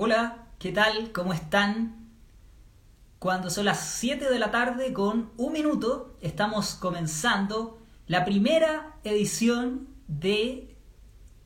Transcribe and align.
Hola, 0.00 0.46
¿qué 0.60 0.70
tal? 0.70 1.10
¿Cómo 1.10 1.32
están? 1.32 2.06
Cuando 3.18 3.50
son 3.50 3.64
las 3.64 3.80
7 3.80 4.30
de 4.30 4.38
la 4.38 4.52
tarde 4.52 4.92
con 4.92 5.32
un 5.36 5.52
minuto, 5.52 6.16
estamos 6.20 6.76
comenzando 6.76 7.80
la 8.06 8.24
primera 8.24 8.94
edición 9.02 9.88
de 10.06 10.76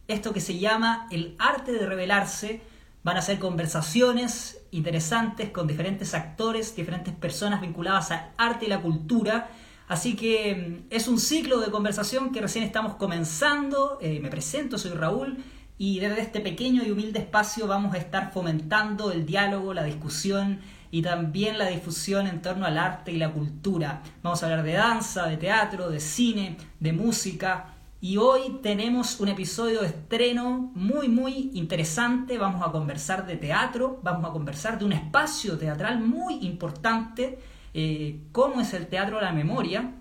esto 0.07 0.35
que 0.35 0.43
se 0.43 0.59
llama 0.59 1.07
El 1.11 1.35
arte 1.39 1.73
de 1.73 1.87
revelarse. 1.87 2.61
Van 3.03 3.17
a 3.17 3.23
ser 3.23 3.39
conversaciones 3.39 4.61
interesantes 4.71 5.49
con 5.49 5.67
diferentes 5.67 6.13
actores, 6.13 6.77
diferentes 6.77 7.15
personas 7.15 7.63
vinculadas 7.63 8.11
al 8.11 8.33
arte 8.37 8.67
y 8.67 8.69
la 8.69 8.83
cultura. 8.83 9.49
Así 9.89 10.15
que 10.15 10.55
mm, 10.91 10.95
es 10.95 11.09
un 11.09 11.19
ciclo 11.19 11.59
de 11.59 11.71
conversación 11.71 12.33
que 12.33 12.43
recién 12.43 12.65
estamos 12.65 12.97
comenzando. 12.97 13.97
Eh, 14.03 14.21
me 14.21 14.29
presento, 14.29 14.77
soy 14.77 14.91
Raúl 14.91 15.43
y 15.83 15.99
desde 15.99 16.21
este 16.21 16.39
pequeño 16.39 16.85
y 16.85 16.93
humilde 16.93 17.19
espacio 17.19 17.67
vamos 17.67 17.93
a 17.93 17.99
estar 17.99 18.31
fomentando 18.31 19.11
el 19.11 19.27
diálogo, 19.27 19.75
la 19.75 19.83
discusión 19.83 20.61
y 20.93 21.03
también 21.03 21.59
la 21.59 21.67
difusión 21.67 22.29
en 22.29 22.41
torno 22.41 22.67
al 22.67 22.79
arte 22.79 23.11
y 23.11 23.17
la 23.17 23.33
cultura. 23.33 24.01
Vamos 24.23 24.41
a 24.41 24.47
hablar 24.47 24.63
de 24.63 24.75
danza, 24.75 25.27
de 25.27 25.39
teatro, 25.39 25.91
de 25.91 25.99
cine, 25.99 26.57
de 26.79 26.93
música 26.93 27.75
y 28.01 28.17
hoy 28.17 28.61
tenemos 28.63 29.19
un 29.19 29.27
episodio 29.27 29.81
de 29.81 29.89
estreno 29.89 30.71
muy 30.77 31.09
muy 31.09 31.51
interesante. 31.55 32.39
Vamos 32.39 32.65
a 32.65 32.71
conversar 32.71 33.27
de 33.27 33.37
teatro, 33.37 33.99
vamos 34.05 34.31
a 34.31 34.33
conversar 34.33 34.79
de 34.79 34.85
un 34.85 34.93
espacio 34.93 35.59
teatral 35.59 35.99
muy 35.99 36.47
importante, 36.47 37.41
eh, 37.75 38.21
como 38.31 38.61
es 38.61 38.73
el 38.73 38.87
Teatro 38.87 39.17
de 39.17 39.23
la 39.23 39.33
Memoria. 39.33 39.95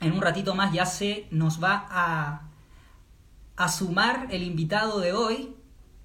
En 0.00 0.12
un 0.12 0.22
ratito 0.22 0.54
más 0.54 0.72
ya 0.72 0.86
se 0.86 1.26
nos 1.30 1.62
va 1.62 1.86
a 1.90 2.49
a 3.60 3.68
sumar 3.68 4.26
el 4.30 4.42
invitado 4.42 5.00
de 5.00 5.12
hoy, 5.12 5.54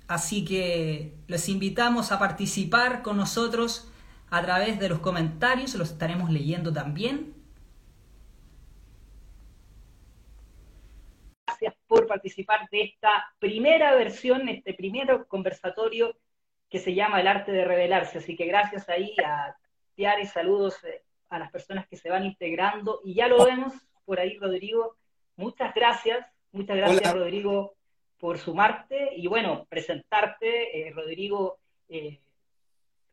así 0.09 0.43
que 0.43 1.13
les 1.27 1.47
invitamos 1.47 2.11
a 2.11 2.19
participar 2.19 3.01
con 3.01 3.15
nosotros 3.15 3.89
a 4.29 4.41
través 4.41 4.77
de 4.77 4.89
los 4.89 4.99
comentarios, 4.99 5.73
los 5.75 5.91
estaremos 5.91 6.29
leyendo 6.29 6.73
también. 6.73 7.33
Gracias 11.47 11.75
por 11.87 12.07
participar 12.07 12.67
de 12.69 12.81
esta 12.81 13.33
primera 13.39 13.95
versión, 13.95 14.49
este 14.49 14.73
primer 14.73 15.25
conversatorio 15.25 16.13
que 16.69 16.79
se 16.79 16.93
llama 16.93 17.21
El 17.21 17.27
arte 17.29 17.53
de 17.53 17.63
revelarse. 17.63 18.17
Así 18.17 18.35
que 18.35 18.47
gracias 18.47 18.89
ahí 18.89 19.15
a 19.25 19.55
Tiare 19.95 20.23
y 20.23 20.25
saludos 20.25 20.83
eh, 20.83 21.03
a 21.29 21.39
las 21.39 21.51
personas 21.51 21.87
que 21.87 21.95
se 21.95 22.09
van 22.09 22.25
integrando. 22.25 22.99
Y 23.05 23.13
ya 23.13 23.29
lo 23.29 23.45
vemos 23.45 23.73
por 24.03 24.19
ahí, 24.19 24.37
Rodrigo. 24.39 24.97
Muchas 25.37 25.73
gracias 25.73 26.34
Muchas 26.55 26.77
gracias, 26.77 27.13
Rodrigo, 27.13 27.75
por 28.17 28.37
sumarte 28.37 29.09
y 29.13 29.27
bueno, 29.27 29.65
presentarte. 29.67 30.87
Eh, 30.87 30.91
Rodrigo 30.91 31.57
eh, 31.89 32.21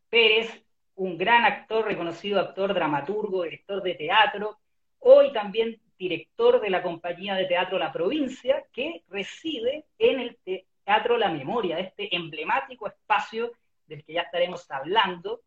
Pérez, 0.09 0.65
un 0.95 1.19
gran 1.19 1.45
actor, 1.45 1.85
reconocido 1.85 2.39
actor, 2.39 2.73
dramaturgo, 2.73 3.43
director 3.43 3.83
de 3.83 3.97
teatro, 3.97 4.61
hoy 5.01 5.33
también 5.33 5.81
director 5.99 6.61
de 6.61 6.71
la 6.71 6.85
compañía 6.85 7.35
de 7.35 7.47
teatro 7.47 7.81
La 7.81 7.93
Provincia, 7.93 8.65
que 8.73 9.03
reside 9.09 9.87
en 9.99 10.21
el 10.21 10.39
Teatro 10.85 11.19
La 11.19 11.29
Memoria, 11.29 11.81
este 11.81 12.15
emblemático 12.15 12.87
espacio 12.87 13.51
del 13.89 14.05
que 14.05 14.13
ya 14.13 14.23
estaremos 14.23 14.71
hablando, 14.71 15.41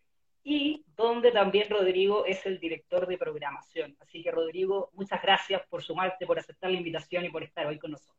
y 0.48 0.86
donde 0.96 1.32
también 1.32 1.68
Rodrigo 1.72 2.24
es 2.24 2.46
el 2.46 2.60
director 2.60 3.08
de 3.08 3.18
programación. 3.18 3.98
Así 4.00 4.22
que 4.22 4.30
Rodrigo, 4.30 4.92
muchas 4.94 5.20
gracias 5.20 5.64
por 5.68 5.82
sumarte, 5.82 6.28
por 6.28 6.38
aceptar 6.38 6.70
la 6.70 6.78
invitación 6.78 7.26
y 7.26 7.30
por 7.30 7.42
estar 7.42 7.66
hoy 7.66 7.80
con 7.80 7.92
nosotros. 7.92 8.16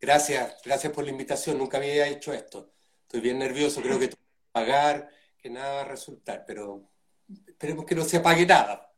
Gracias, 0.00 0.62
gracias 0.64 0.92
por 0.94 1.04
la 1.04 1.10
invitación. 1.10 1.58
Nunca 1.58 1.76
había 1.76 2.08
hecho 2.08 2.32
esto. 2.32 2.72
Estoy 3.02 3.20
bien 3.20 3.38
nervioso, 3.38 3.82
creo 3.82 3.98
que 3.98 4.10
pagar, 4.50 5.10
que 5.36 5.50
nada 5.50 5.74
va 5.74 5.80
a 5.82 5.88
resultar, 5.88 6.42
pero 6.46 6.88
esperemos 7.46 7.84
que 7.84 7.94
no 7.94 8.02
se 8.02 8.16
apague 8.16 8.46
nada. 8.46 8.90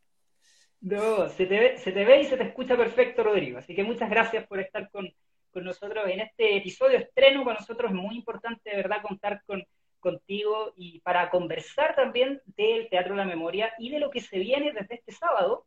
No, 0.80 1.28
se 1.30 1.44
te, 1.44 1.58
ve, 1.58 1.78
se 1.78 1.90
te 1.90 2.04
ve 2.04 2.20
y 2.20 2.24
se 2.24 2.36
te 2.36 2.44
escucha 2.44 2.76
perfecto, 2.76 3.24
Rodrigo. 3.24 3.58
Así 3.58 3.74
que 3.74 3.82
muchas 3.82 4.08
gracias 4.08 4.46
por 4.46 4.60
estar 4.60 4.88
con, 4.92 5.12
con 5.50 5.64
nosotros 5.64 6.04
en 6.06 6.20
este 6.20 6.56
episodio 6.56 6.98
estreno. 6.98 7.44
Para 7.44 7.58
nosotros 7.58 7.90
es 7.90 7.96
muy 7.96 8.14
importante, 8.14 8.70
de 8.70 8.76
verdad, 8.76 9.02
contar 9.02 9.42
con 9.44 9.66
contigo 10.00 10.72
y 10.76 11.00
para 11.00 11.30
conversar 11.30 11.94
también 11.94 12.40
del 12.56 12.88
Teatro 12.88 13.14
de 13.14 13.18
la 13.18 13.24
Memoria 13.24 13.72
y 13.78 13.90
de 13.90 13.98
lo 13.98 14.10
que 14.10 14.20
se 14.20 14.38
viene 14.38 14.72
desde 14.72 14.94
este 14.94 15.12
sábado 15.12 15.66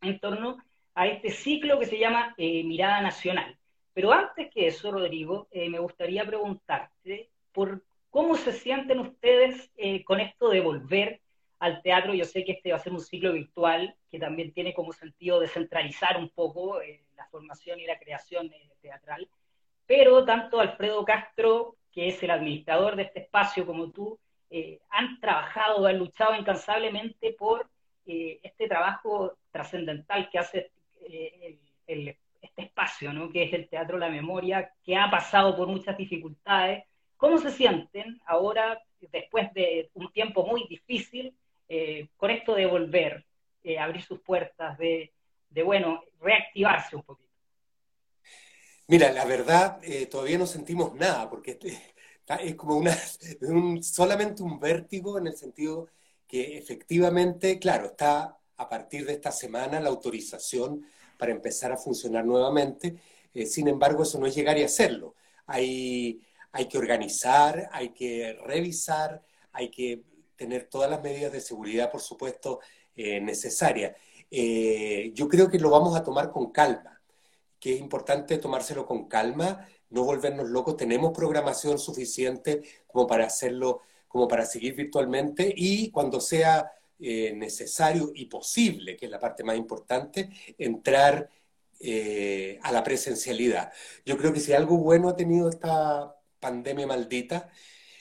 en 0.00 0.18
torno 0.18 0.58
a 0.94 1.06
este 1.06 1.30
ciclo 1.30 1.78
que 1.78 1.86
se 1.86 1.98
llama 1.98 2.34
eh, 2.36 2.64
Mirada 2.64 3.00
Nacional. 3.00 3.56
Pero 3.94 4.12
antes 4.12 4.50
que 4.50 4.66
eso, 4.66 4.90
Rodrigo, 4.90 5.48
eh, 5.50 5.68
me 5.68 5.78
gustaría 5.78 6.24
preguntarte 6.24 7.30
por 7.52 7.82
cómo 8.10 8.36
se 8.36 8.52
sienten 8.52 9.00
ustedes 9.00 9.70
eh, 9.76 10.04
con 10.04 10.20
esto 10.20 10.48
de 10.50 10.60
volver 10.60 11.20
al 11.58 11.82
teatro. 11.82 12.14
Yo 12.14 12.24
sé 12.24 12.44
que 12.44 12.52
este 12.52 12.70
va 12.70 12.76
a 12.76 12.80
ser 12.80 12.92
un 12.92 13.00
ciclo 13.00 13.32
virtual 13.32 13.94
que 14.10 14.18
también 14.18 14.52
tiene 14.52 14.74
como 14.74 14.92
sentido 14.92 15.40
descentralizar 15.40 16.16
un 16.16 16.28
poco 16.30 16.80
la 17.16 17.26
formación 17.26 17.80
y 17.80 17.86
la 17.86 17.98
creación 17.98 18.50
teatral, 18.80 19.28
pero 19.86 20.24
tanto 20.24 20.60
Alfredo 20.60 21.04
Castro 21.04 21.76
que 21.92 22.08
es 22.08 22.22
el 22.22 22.30
administrador 22.30 22.96
de 22.96 23.02
este 23.02 23.20
espacio 23.20 23.66
como 23.66 23.90
tú, 23.90 24.18
eh, 24.54 24.80
han 24.90 25.18
trabajado, 25.18 25.86
han 25.86 25.98
luchado 25.98 26.34
incansablemente 26.34 27.32
por 27.32 27.68
eh, 28.06 28.38
este 28.42 28.68
trabajo 28.68 29.38
trascendental 29.50 30.28
que 30.30 30.38
hace 30.38 30.70
eh, 31.00 31.58
este 31.86 32.62
espacio, 32.62 33.12
¿no? 33.14 33.30
que 33.30 33.44
es 33.44 33.52
el 33.54 33.68
Teatro 33.68 33.96
La 33.96 34.10
Memoria, 34.10 34.70
que 34.84 34.94
ha 34.94 35.10
pasado 35.10 35.56
por 35.56 35.68
muchas 35.68 35.96
dificultades. 35.96 36.84
¿Cómo 37.16 37.38
se 37.38 37.50
sienten 37.50 38.20
ahora, 38.26 38.82
después 39.00 39.52
de 39.54 39.90
un 39.94 40.12
tiempo 40.12 40.44
muy 40.44 40.66
difícil, 40.68 41.34
con 42.16 42.30
esto 42.30 42.54
de 42.54 42.66
volver, 42.66 43.24
abrir 43.78 44.02
sus 44.02 44.20
puertas, 44.20 44.76
de, 44.76 45.12
bueno, 45.64 46.02
reactivarse 46.20 46.96
un 46.96 47.02
poquito? 47.04 47.31
Mira, 48.88 49.12
la 49.12 49.24
verdad, 49.24 49.78
eh, 49.82 50.06
todavía 50.06 50.38
no 50.38 50.46
sentimos 50.46 50.94
nada, 50.94 51.28
porque 51.30 51.58
es 52.42 52.54
como 52.56 52.76
una, 52.76 52.96
solamente 53.82 54.42
un 54.42 54.58
vértigo 54.60 55.18
en 55.18 55.26
el 55.28 55.36
sentido 55.36 55.88
que 56.26 56.58
efectivamente, 56.58 57.58
claro, 57.58 57.86
está 57.86 58.38
a 58.56 58.68
partir 58.68 59.06
de 59.06 59.14
esta 59.14 59.32
semana 59.32 59.80
la 59.80 59.88
autorización 59.88 60.84
para 61.18 61.32
empezar 61.32 61.72
a 61.72 61.76
funcionar 61.76 62.24
nuevamente. 62.24 62.96
Eh, 63.34 63.46
sin 63.46 63.68
embargo, 63.68 64.02
eso 64.02 64.18
no 64.18 64.26
es 64.26 64.34
llegar 64.34 64.58
y 64.58 64.62
hacerlo. 64.64 65.14
Hay, 65.46 66.20
hay 66.52 66.66
que 66.68 66.78
organizar, 66.78 67.68
hay 67.72 67.90
que 67.90 68.38
revisar, 68.44 69.22
hay 69.52 69.70
que 69.70 70.02
tener 70.36 70.64
todas 70.68 70.90
las 70.90 71.02
medidas 71.02 71.32
de 71.32 71.40
seguridad, 71.40 71.90
por 71.90 72.00
supuesto, 72.00 72.60
eh, 72.96 73.20
necesarias. 73.20 73.96
yo 75.14 75.28
creo 75.28 75.48
que 75.50 75.58
lo 75.58 75.70
vamos 75.70 75.94
a 75.96 76.02
tomar 76.02 76.30
con 76.30 76.50
calma 76.52 76.91
que 77.62 77.74
es 77.74 77.80
importante 77.80 78.38
tomárselo 78.38 78.84
con 78.84 79.06
calma, 79.06 79.68
no 79.90 80.02
volvernos 80.02 80.48
locos. 80.50 80.76
Tenemos 80.76 81.12
programación 81.16 81.78
suficiente 81.78 82.60
como 82.88 83.06
para 83.06 83.26
hacerlo, 83.26 83.82
como 84.08 84.26
para 84.26 84.44
seguir 84.44 84.74
virtualmente 84.74 85.54
y 85.56 85.88
cuando 85.92 86.20
sea 86.20 86.72
eh, 86.98 87.32
necesario 87.36 88.10
y 88.12 88.26
posible, 88.26 88.96
que 88.96 89.06
es 89.06 89.12
la 89.12 89.20
parte 89.20 89.44
más 89.44 89.56
importante, 89.56 90.28
entrar 90.58 91.30
eh, 91.78 92.58
a 92.64 92.72
la 92.72 92.82
presencialidad. 92.82 93.72
Yo 94.04 94.18
creo 94.18 94.32
que 94.32 94.40
si 94.40 94.52
algo 94.52 94.78
bueno 94.78 95.08
ha 95.08 95.14
tenido 95.14 95.48
esta 95.48 96.16
pandemia 96.40 96.88
maldita, 96.88 97.48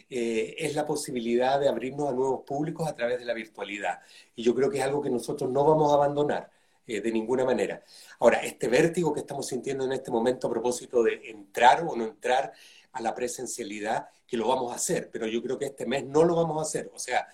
eh, 0.09 0.55
es 0.57 0.73
la 0.73 0.87
posibilidad 0.87 1.59
de 1.59 1.69
abrirnos 1.69 2.09
a 2.09 2.13
nuevos 2.13 2.41
públicos 2.47 2.87
a 2.87 2.95
través 2.95 3.19
de 3.19 3.25
la 3.25 3.35
virtualidad. 3.35 3.99
Y 4.35 4.41
yo 4.41 4.55
creo 4.55 4.71
que 4.71 4.79
es 4.79 4.83
algo 4.83 5.03
que 5.03 5.11
nosotros 5.11 5.51
no 5.51 5.63
vamos 5.63 5.91
a 5.91 5.95
abandonar. 5.95 6.49
Eh, 6.87 6.99
de 6.99 7.11
ninguna 7.11 7.45
manera. 7.45 7.83
Ahora, 8.19 8.39
este 8.43 8.67
vértigo 8.67 9.13
que 9.13 9.19
estamos 9.19 9.47
sintiendo 9.47 9.85
en 9.85 9.91
este 9.93 10.09
momento 10.09 10.47
a 10.47 10.49
propósito 10.49 11.03
de 11.03 11.29
entrar 11.29 11.85
o 11.87 11.95
no 11.95 12.05
entrar 12.05 12.51
a 12.93 13.01
la 13.01 13.13
presencialidad, 13.13 14.09
que 14.25 14.35
lo 14.35 14.47
vamos 14.47 14.71
a 14.71 14.75
hacer, 14.75 15.09
pero 15.11 15.27
yo 15.27 15.41
creo 15.43 15.57
que 15.59 15.65
este 15.65 15.85
mes 15.85 16.05
no 16.05 16.23
lo 16.23 16.35
vamos 16.35 16.57
a 16.57 16.61
hacer. 16.63 16.91
O 16.93 16.99
sea, 16.99 17.27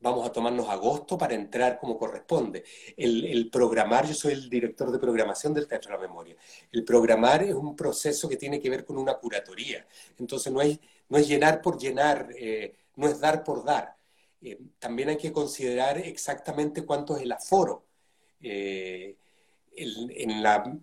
vamos 0.00 0.26
a 0.26 0.32
tomarnos 0.32 0.68
agosto 0.68 1.18
para 1.18 1.34
entrar 1.34 1.78
como 1.78 1.98
corresponde. 1.98 2.64
El, 2.96 3.50
programar, 3.50 4.06
yo 4.06 4.14
soy 4.14 4.34
el 4.34 4.48
director 4.48 4.92
de 4.92 4.98
programación 4.98 5.54
del 5.54 5.66
Teatro 5.66 5.90
de 5.90 5.96
la 5.96 6.08
Memoria. 6.08 6.36
El 6.70 6.84
programar 6.84 7.42
es 7.42 7.54
un 7.54 7.74
proceso 7.74 8.28
que 8.28 8.36
tiene 8.36 8.60
que 8.60 8.70
ver 8.70 8.84
con 8.84 8.96
una 8.98 9.14
curatoría. 9.14 9.86
Entonces 10.18 10.52
no 10.52 10.62
es, 10.62 10.78
no 11.08 11.18
es 11.18 11.26
llenar 11.28 11.60
por 11.60 11.78
llenar, 11.78 12.28
eh, 12.36 12.76
no 12.96 13.08
es 13.08 13.18
dar 13.20 13.42
por 13.42 13.64
dar. 13.64 13.96
Eh, 14.40 14.58
también 14.78 15.08
hay 15.08 15.16
que 15.16 15.32
considerar 15.32 15.98
exactamente 15.98 16.84
cuánto 16.84 17.16
es 17.16 17.22
el 17.22 17.32
aforo 17.32 17.84
eh, 18.44 19.16
en, 19.76 20.42
la 20.42 20.78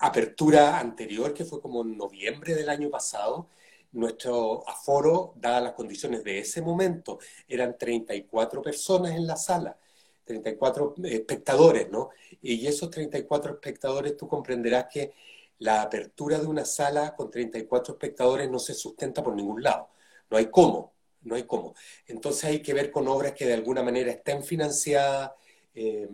apertura 0.00 0.78
anterior, 0.78 1.32
que 1.32 1.44
fue 1.44 1.60
como 1.60 1.82
en 1.82 1.96
noviembre 1.96 2.54
del 2.54 2.68
año 2.68 2.90
pasado, 2.90 3.48
nuestro 3.92 4.68
aforo, 4.68 5.34
dadas 5.36 5.62
las 5.62 5.72
condiciones 5.72 6.24
de 6.24 6.38
ese 6.38 6.62
momento, 6.62 7.18
eran 7.48 7.76
34 7.78 8.62
personas 8.62 9.12
en 9.12 9.26
la 9.26 9.36
sala, 9.36 9.78
34 10.24 10.94
espectadores, 11.04 11.90
¿no? 11.90 12.10
Y 12.40 12.66
esos 12.66 12.90
34 12.90 13.54
espectadores, 13.54 14.16
tú 14.16 14.28
comprenderás 14.28 14.86
que 14.92 15.12
la 15.58 15.82
apertura 15.82 16.38
de 16.38 16.46
una 16.46 16.64
sala 16.64 17.14
con 17.14 17.30
34 17.30 17.94
espectadores 17.94 18.50
no 18.50 18.58
se 18.58 18.74
sustenta 18.74 19.22
por 19.22 19.34
ningún 19.34 19.62
lado. 19.62 19.88
No 20.30 20.36
hay 20.36 20.46
cómo. 20.46 20.92
no 21.22 21.36
hay 21.36 21.44
cómo. 21.44 21.74
Entonces 22.06 22.44
hay 22.44 22.62
que 22.62 22.74
ver 22.74 22.90
con 22.90 23.06
obras 23.08 23.32
que 23.32 23.46
de 23.46 23.54
alguna 23.54 23.82
manera 23.82 24.10
estén 24.10 24.42
financiadas. 24.42 25.32
Eh, 25.74 26.08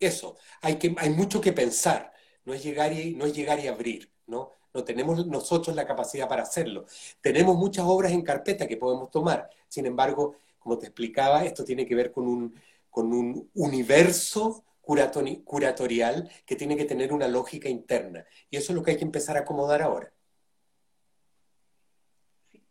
eso, 0.00 0.36
hay, 0.62 0.76
que, 0.76 0.94
hay 0.98 1.10
mucho 1.10 1.40
que 1.40 1.52
pensar, 1.52 2.12
no 2.44 2.54
es 2.54 2.62
llegar 2.62 2.92
y, 2.92 3.14
no 3.14 3.26
es 3.26 3.34
llegar 3.34 3.60
y 3.60 3.68
abrir, 3.68 4.10
¿no? 4.26 4.52
No 4.72 4.84
tenemos 4.84 5.26
nosotros 5.26 5.74
la 5.76 5.86
capacidad 5.86 6.28
para 6.28 6.42
hacerlo. 6.42 6.86
Tenemos 7.20 7.56
muchas 7.56 7.84
obras 7.86 8.12
en 8.12 8.22
carpeta 8.22 8.66
que 8.66 8.76
podemos 8.76 9.10
tomar. 9.10 9.50
Sin 9.68 9.84
embargo, 9.86 10.36
como 10.58 10.78
te 10.78 10.86
explicaba, 10.86 11.44
esto 11.44 11.64
tiene 11.64 11.86
que 11.86 11.94
ver 11.94 12.12
con 12.12 12.28
un, 12.28 12.54
con 12.88 13.12
un 13.12 13.50
universo 13.54 14.64
curatorial 14.80 16.30
que 16.46 16.56
tiene 16.56 16.76
que 16.76 16.84
tener 16.84 17.12
una 17.12 17.28
lógica 17.28 17.68
interna. 17.68 18.24
Y 18.48 18.56
eso 18.56 18.72
es 18.72 18.76
lo 18.76 18.82
que 18.82 18.92
hay 18.92 18.96
que 18.96 19.04
empezar 19.04 19.36
a 19.36 19.40
acomodar 19.40 19.82
ahora. 19.82 20.12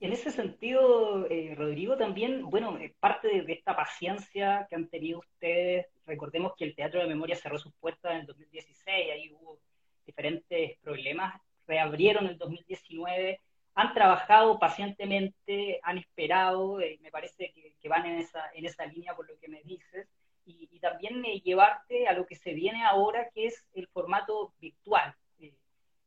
En 0.02 0.14
ese 0.14 0.32
sentido, 0.32 1.28
eh, 1.30 1.54
Rodrigo, 1.58 1.98
también, 1.98 2.50
bueno, 2.50 2.80
parte 3.02 3.42
de, 3.42 3.52
esta 3.52 3.76
paciencia 3.76 4.66
que 4.70 4.76
han 4.76 4.88
tenido 4.88 5.20
ustedes, 5.20 5.88
recordemos 6.06 6.54
que 6.58 6.64
el 6.64 6.76
Teatro 6.76 7.02
de 7.02 7.08
Memoria 7.08 7.36
cerró 7.36 7.58
sus 7.58 7.74
puertas 7.74 8.14
en 8.14 8.20
el 8.22 8.26
2016, 8.26 9.12
ahí 9.12 9.34
hubo 9.34 9.60
diferentes 10.06 10.78
problemas, 10.80 11.42
reabrieron 11.68 12.26
en 12.26 12.32
el 12.32 12.38
2019, 12.38 13.42
han 13.76 13.94
trabajado 13.94 14.58
pacientemente, 14.58 15.82
han 15.84 15.98
esperado, 15.98 16.80
eh, 16.80 16.98
me 17.02 17.12
parece 17.12 17.52
que, 17.52 17.90
van 17.90 18.06
en 18.06 18.20
esa, 18.20 18.50
en 18.54 18.66
esa 18.66 18.86
línea 18.86 19.16
por 19.16 19.28
lo 19.28 19.38
que 19.38 19.50
me 19.50 19.62
dices, 19.64 20.08
y, 20.46 20.80
también 20.80 21.24
eh, 21.26 21.42
llevarte 21.42 22.08
a 22.08 22.14
lo 22.14 22.26
que 22.26 22.36
se 22.36 22.54
viene 22.54 22.86
ahora, 22.86 23.30
que 23.34 23.48
es 23.48 23.66
el 23.74 23.88
formato 23.88 24.54
virtual. 24.62 25.14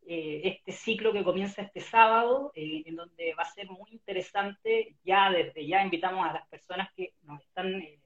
Eh, 0.04 0.42
este 0.44 0.72
ciclo 0.72 1.12
que 1.12 1.22
comienza 1.22 1.62
este 1.62 1.80
sábado, 1.80 2.50
eh, 2.56 2.82
en 2.86 2.96
donde 2.96 3.34
va 3.34 3.44
a 3.44 3.52
ser 3.52 3.70
muy 3.70 3.90
interesante. 3.92 4.96
Ya 5.04 5.30
desde 5.30 5.66
ya 5.66 5.82
invitamos 5.82 6.28
a 6.28 6.32
las 6.32 6.48
personas 6.48 6.88
que 6.96 7.14
nos 7.22 7.40
están 7.40 7.74
eh, 7.80 8.00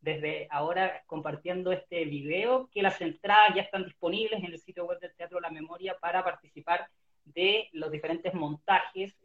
desde 0.00 0.46
ahora 0.50 1.02
compartiendo 1.06 1.72
este 1.72 2.04
video, 2.04 2.68
que 2.72 2.82
las 2.82 3.00
entradas 3.00 3.54
ya 3.54 3.62
están 3.62 3.84
disponibles 3.84 4.42
en 4.44 4.52
el 4.52 4.58
sitio 4.58 4.84
web 4.84 5.00
del 5.00 5.14
Teatro 5.14 5.40
La 5.40 5.50
Memoria 5.50 5.96
para 5.98 6.22
participar 6.22 6.86
de 7.24 7.68
los 7.72 7.90
diferentes 7.90 8.34
montajes, 8.34 9.16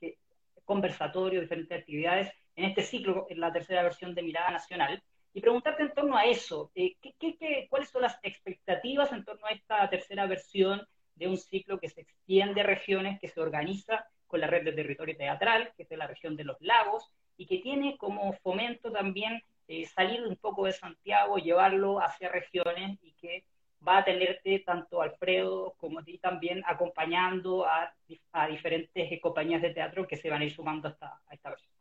que, 0.00 0.18
conversatorios, 0.64 1.42
diferentes 1.42 1.78
actividades 1.78 2.32
en 2.54 2.66
este 2.66 2.82
ciclo, 2.82 3.26
en 3.28 3.40
la 3.40 3.52
tercera 3.52 3.82
versión 3.82 4.14
de 4.14 4.22
Mirada 4.22 4.50
Nacional. 4.50 5.02
Y 5.34 5.40
preguntarte 5.40 5.82
en 5.82 5.92
torno 5.92 6.16
a 6.16 6.24
eso, 6.26 6.70
¿qué, 6.74 6.96
qué, 7.00 7.66
cuáles 7.68 7.90
son 7.90 8.02
las 8.02 8.18
expectativas 8.22 9.12
en 9.12 9.24
torno 9.24 9.46
a 9.46 9.50
esta 9.50 9.88
tercera 9.90 10.26
versión? 10.26 10.86
De 11.14 11.28
un 11.28 11.36
ciclo 11.36 11.78
que 11.78 11.88
se 11.88 12.02
extiende 12.02 12.60
a 12.60 12.64
regiones, 12.64 13.20
que 13.20 13.28
se 13.28 13.40
organiza 13.40 14.06
con 14.26 14.40
la 14.40 14.46
red 14.46 14.64
de 14.64 14.72
territorio 14.72 15.16
teatral, 15.16 15.72
que 15.76 15.82
es 15.84 15.88
de 15.88 15.96
la 15.96 16.06
región 16.06 16.36
de 16.36 16.44
los 16.44 16.56
lagos, 16.60 17.10
y 17.36 17.46
que 17.46 17.58
tiene 17.58 17.96
como 17.96 18.32
fomento 18.34 18.90
también 18.90 19.42
eh, 19.68 19.86
salir 19.86 20.22
un 20.22 20.36
poco 20.36 20.66
de 20.66 20.72
Santiago, 20.72 21.38
llevarlo 21.38 22.00
hacia 22.00 22.28
regiones 22.28 22.98
y 23.02 23.12
que 23.12 23.44
va 23.86 23.98
a 23.98 24.04
tenerte 24.04 24.60
tanto 24.60 25.02
Alfredo 25.02 25.74
como 25.76 25.98
a 25.98 26.04
ti 26.04 26.18
también 26.18 26.62
acompañando 26.66 27.66
a, 27.66 27.92
a 28.32 28.48
diferentes 28.48 29.20
compañías 29.20 29.60
de 29.60 29.70
teatro 29.70 30.06
que 30.06 30.16
se 30.16 30.30
van 30.30 30.42
a 30.42 30.44
ir 30.44 30.54
sumando 30.54 30.88
a 30.88 31.34
esta 31.34 31.50
versión. 31.50 31.72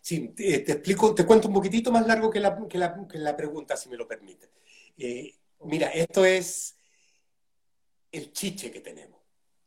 Sí, 0.00 0.28
te, 0.28 0.72
explico, 0.72 1.14
te 1.14 1.26
cuento 1.26 1.48
un 1.48 1.54
poquitito 1.54 1.90
más 1.90 2.06
largo 2.06 2.30
que 2.30 2.40
la, 2.40 2.56
que 2.68 2.78
la, 2.78 2.96
que 3.10 3.18
la 3.18 3.36
pregunta, 3.36 3.76
si 3.76 3.88
me 3.88 3.96
lo 3.96 4.06
permite. 4.06 4.48
Eh, 4.96 5.34
mira, 5.64 5.88
esto 5.88 6.24
es 6.24 6.77
el 8.12 8.32
chiche 8.32 8.70
que 8.70 8.80
tenemos. 8.80 9.18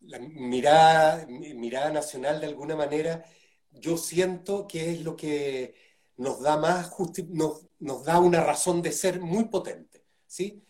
La 0.02 0.20
mirada, 0.20 1.26
mirada 1.28 1.92
nacional, 1.92 2.40
de 2.40 2.48
alguna 2.48 2.76
manera, 2.76 3.24
yo 3.72 3.98
siento 3.98 4.68
que 4.68 4.92
es 4.92 5.02
lo 5.02 5.16
que 5.16 5.76
nos 6.18 6.42
da 6.42 6.58
más, 6.58 6.92
nos, 7.30 7.68
nos 7.80 8.04
da 8.04 8.20
una 8.20 8.44
razón 8.44 8.82
de 8.82 8.92
ser 8.92 9.20
muy 9.20 9.46
potente, 9.46 10.04
¿sí? 10.26 10.64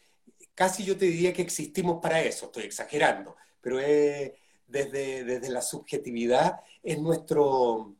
Casi 0.53 0.83
yo 0.83 0.97
te 0.97 1.05
diría 1.05 1.33
que 1.33 1.41
existimos 1.41 1.99
para 2.01 2.21
eso, 2.21 2.47
estoy 2.47 2.63
exagerando, 2.63 3.35
pero 3.61 3.79
es, 3.79 4.33
desde, 4.71 5.23
desde 5.23 5.49
la 5.49 5.61
subjetividad 5.61 6.61
es 6.81 6.99
nuestro, 6.99 7.95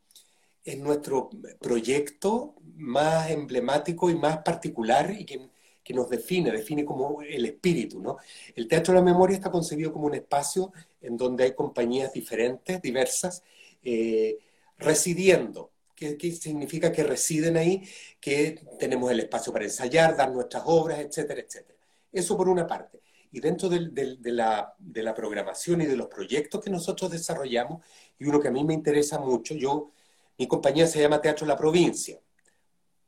es 0.64 0.78
nuestro 0.78 1.30
proyecto 1.60 2.56
más 2.76 3.30
emblemático 3.30 4.10
y 4.10 4.16
más 4.16 4.40
particular 4.40 5.12
y 5.12 5.26
que 5.26 5.50
nos 5.94 6.10
define, 6.10 6.52
define 6.52 6.86
como 6.86 7.22
el 7.22 7.46
espíritu, 7.46 8.00
¿no? 8.00 8.18
El 8.56 8.68
Teatro 8.68 8.94
de 8.94 9.00
la 9.00 9.06
Memoria 9.06 9.36
está 9.36 9.52
concebido 9.52 9.92
como 9.92 10.08
un 10.08 10.16
espacio 10.16 10.72
en 11.02 11.18
donde 11.18 11.46
hay 11.46 11.54
compañías 11.54 12.14
diferentes, 12.14 12.82
diversas, 12.82 13.44
eh, 13.84 14.38
residiendo. 14.78 15.72
¿Qué, 15.96 16.32
significa 16.32 16.92
que 16.92 17.04
residen 17.04 17.58
ahí? 17.58 17.84
Que 18.20 18.60
tenemos 18.80 19.12
el 19.12 19.20
espacio 19.20 19.54
para 19.54 19.66
ensayar, 19.66 20.18
dar 20.18 20.32
nuestras 20.32 20.64
obras, 20.66 21.00
etcétera, 21.00 21.42
etcétera. 21.42 21.78
Eso 22.12 22.36
por 22.36 22.50
una 22.50 22.66
parte. 22.66 23.02
Y 23.32 23.40
dentro 23.40 23.70
de, 23.70 24.18
la, 24.24 24.74
de 24.80 25.14
programación 25.14 25.82
y 25.82 25.86
de 25.86 25.96
los 25.96 26.08
proyectos 26.08 26.62
que 26.62 26.72
nosotros 26.72 27.12
desarrollamos, 27.12 27.86
y 28.18 28.26
uno 28.26 28.40
que 28.40 28.48
a 28.48 28.52
mí 28.52 28.64
me 28.64 28.74
interesa 28.74 29.20
mucho, 29.20 29.54
yo, 29.54 29.92
mi 30.38 30.48
compañía 30.48 30.88
se 30.88 31.00
llama 31.00 31.22
Teatro 31.22 31.46
La 31.46 31.56
Provincia, 31.56 32.20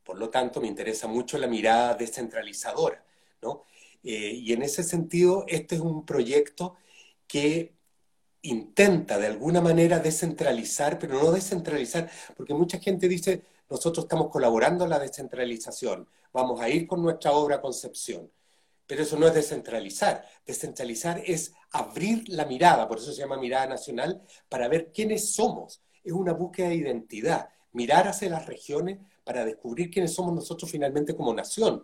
por 0.03 0.17
lo 0.17 0.29
tanto, 0.29 0.61
me 0.61 0.67
interesa 0.67 1.07
mucho 1.07 1.37
la 1.37 1.47
mirada 1.47 1.95
descentralizadora, 1.95 3.03
¿no? 3.41 3.65
Eh, 4.03 4.33
y 4.33 4.53
en 4.53 4.63
ese 4.63 4.83
sentido, 4.83 5.45
este 5.47 5.75
es 5.75 5.81
un 5.81 6.05
proyecto 6.05 6.75
que 7.27 7.73
intenta 8.41 9.17
de 9.17 9.27
alguna 9.27 9.61
manera 9.61 9.99
descentralizar, 9.99 10.99
pero 10.99 11.21
no 11.21 11.31
descentralizar, 11.31 12.09
porque 12.35 12.53
mucha 12.53 12.79
gente 12.79 13.07
dice, 13.07 13.43
nosotros 13.69 14.05
estamos 14.05 14.29
colaborando 14.29 14.83
en 14.83 14.89
la 14.89 14.99
descentralización, 14.99 16.07
vamos 16.33 16.59
a 16.59 16.69
ir 16.69 16.85
con 16.85 17.01
nuestra 17.01 17.31
obra 17.31 17.61
Concepción. 17.61 18.29
Pero 18.85 19.03
eso 19.03 19.17
no 19.17 19.27
es 19.27 19.33
descentralizar. 19.33 20.25
Descentralizar 20.45 21.21
es 21.25 21.53
abrir 21.71 22.27
la 22.27 22.45
mirada, 22.45 22.87
por 22.87 22.97
eso 22.97 23.13
se 23.13 23.21
llama 23.21 23.37
mirada 23.37 23.65
nacional, 23.65 24.21
para 24.49 24.67
ver 24.67 24.91
quiénes 24.91 25.33
somos. 25.33 25.81
Es 26.03 26.11
una 26.11 26.33
búsqueda 26.33 26.67
de 26.69 26.75
identidad, 26.75 27.49
mirar 27.71 28.09
hacia 28.09 28.29
las 28.29 28.45
regiones 28.45 28.99
para 29.23 29.45
descubrir 29.45 29.89
quiénes 29.89 30.13
somos 30.13 30.33
nosotros 30.33 30.69
finalmente 30.69 31.15
como 31.15 31.33
nación, 31.33 31.83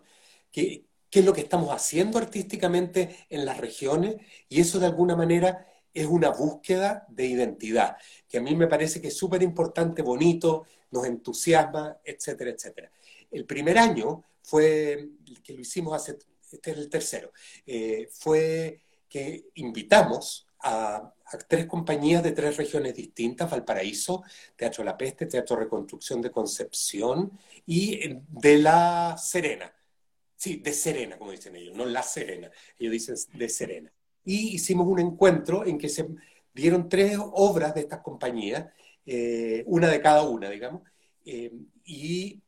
qué, 0.50 0.84
qué 1.10 1.20
es 1.20 1.24
lo 1.24 1.32
que 1.32 1.40
estamos 1.40 1.70
haciendo 1.70 2.18
artísticamente 2.18 3.26
en 3.28 3.44
las 3.44 3.58
regiones 3.58 4.16
y 4.48 4.60
eso 4.60 4.78
de 4.78 4.86
alguna 4.86 5.16
manera 5.16 5.66
es 5.92 6.06
una 6.06 6.30
búsqueda 6.30 7.04
de 7.08 7.26
identidad, 7.26 7.96
que 8.28 8.38
a 8.38 8.40
mí 8.40 8.54
me 8.54 8.68
parece 8.68 9.00
que 9.00 9.08
es 9.08 9.16
súper 9.16 9.42
importante, 9.42 10.02
bonito, 10.02 10.66
nos 10.92 11.06
entusiasma, 11.06 11.98
etcétera, 12.04 12.50
etcétera. 12.50 12.92
El 13.30 13.44
primer 13.44 13.78
año 13.78 14.22
fue, 14.42 15.10
que 15.42 15.52
lo 15.52 15.60
hicimos 15.60 15.94
hace, 15.94 16.18
este 16.52 16.70
es 16.70 16.78
el 16.78 16.88
tercero, 16.88 17.32
eh, 17.66 18.08
fue 18.12 18.80
que 19.08 19.46
invitamos 19.54 20.46
a, 20.62 21.14
tres 21.48 21.66
compañías 21.66 22.22
de 22.22 22.32
tres 22.32 22.56
regiones 22.56 22.94
distintas, 22.94 23.50
Valparaíso, 23.50 24.24
Teatro 24.56 24.82
La 24.82 24.96
Peste, 24.96 25.26
Teatro 25.26 25.56
Reconstrucción 25.56 26.20
de 26.20 26.30
Concepción 26.30 27.30
y 27.66 27.94
eh, 27.94 28.20
de 28.28 28.58
La 28.58 29.16
Serena. 29.16 29.72
Sí, 30.34 30.56
de 30.56 30.72
Serena, 30.72 31.18
como 31.18 31.30
dicen 31.30 31.54
ellos, 31.54 31.76
no 31.76 31.84
La 31.84 32.02
Serena, 32.02 32.50
ellos 32.78 32.92
dicen 32.92 33.14
de 33.34 33.48
Serena. 33.48 33.92
Y 34.24 34.54
hicimos 34.54 34.86
un 34.86 34.98
encuentro 34.98 35.64
en 35.64 35.78
que 35.78 35.88
se 35.88 36.08
dieron 36.52 36.88
tres 36.88 37.16
obras 37.18 37.74
de 37.74 37.82
estas 37.82 38.00
compañías, 38.00 38.66
eh, 39.06 39.62
una 39.66 39.88
de 39.88 40.00
cada 40.00 40.22
una, 40.22 40.48
digamos, 40.50 40.82
eh, 41.24 41.52
y 41.84 42.42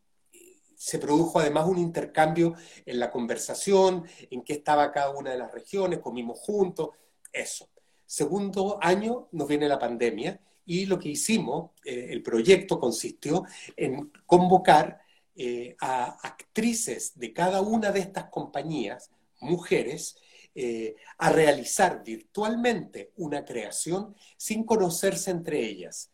se 0.82 0.98
produjo 0.98 1.38
además 1.38 1.66
un 1.68 1.78
intercambio 1.78 2.54
en 2.84 2.98
la 2.98 3.10
conversación, 3.10 4.04
en 4.30 4.42
qué 4.42 4.54
estaba 4.54 4.90
cada 4.90 5.10
una 5.10 5.30
de 5.30 5.38
las 5.38 5.52
regiones, 5.52 6.00
comimos 6.00 6.40
juntos, 6.40 6.90
eso. 7.32 7.68
Segundo 8.12 8.78
año 8.82 9.28
nos 9.32 9.48
viene 9.48 9.66
la 9.66 9.78
pandemia 9.78 10.38
y 10.66 10.84
lo 10.84 10.98
que 10.98 11.08
hicimos, 11.08 11.70
eh, 11.82 12.08
el 12.10 12.22
proyecto 12.22 12.78
consistió 12.78 13.46
en 13.74 14.12
convocar 14.26 15.00
eh, 15.34 15.74
a 15.80 16.18
actrices 16.22 17.18
de 17.18 17.32
cada 17.32 17.62
una 17.62 17.90
de 17.90 18.00
estas 18.00 18.24
compañías, 18.24 19.10
mujeres, 19.40 20.16
eh, 20.54 20.94
a 21.16 21.30
realizar 21.30 22.04
virtualmente 22.04 23.12
una 23.16 23.46
creación 23.46 24.14
sin 24.36 24.64
conocerse 24.64 25.30
entre 25.30 25.64
ellas. 25.64 26.10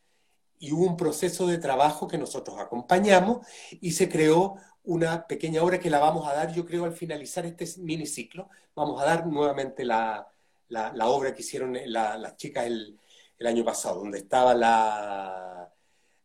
Y 0.60 0.70
hubo 0.70 0.84
un 0.86 0.96
proceso 0.96 1.48
de 1.48 1.58
trabajo 1.58 2.06
que 2.06 2.16
nosotros 2.16 2.60
acompañamos 2.60 3.44
y 3.80 3.90
se 3.90 4.08
creó 4.08 4.54
una 4.84 5.26
pequeña 5.26 5.64
obra 5.64 5.80
que 5.80 5.90
la 5.90 5.98
vamos 5.98 6.28
a 6.28 6.34
dar, 6.34 6.54
yo 6.54 6.64
creo, 6.64 6.84
al 6.84 6.92
finalizar 6.92 7.44
este 7.44 7.66
miniciclo. 7.80 8.48
Vamos 8.76 9.02
a 9.02 9.04
dar 9.04 9.26
nuevamente 9.26 9.84
la, 9.84 10.28
la, 10.68 11.08
obra 11.08 11.34
que 11.34 11.42
hicieron 11.42 11.76
las 11.86 12.36
chicas 12.36 12.66
el, 12.66 12.98
año 13.44 13.64
pasado, 13.64 14.00
donde 14.00 14.18
estaba 14.18 14.54
la, 14.54 15.72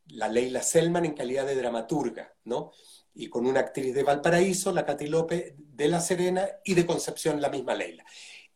la 0.07 0.27
Leila 0.27 0.62
Selman 0.62 1.05
en 1.05 1.13
calidad 1.13 1.45
de 1.45 1.55
dramaturga, 1.55 2.33
¿no? 2.45 2.71
Y 3.13 3.27
con 3.29 3.45
una 3.45 3.59
actriz 3.59 3.93
de 3.93 4.03
Valparaíso, 4.03 4.71
la 4.71 4.85
Katy 4.85 5.07
López 5.07 5.53
de 5.57 5.88
La 5.88 6.01
Serena 6.01 6.47
y 6.63 6.73
de 6.73 6.85
Concepción, 6.85 7.39
la 7.39 7.50
misma 7.50 7.75
Leila. 7.75 8.03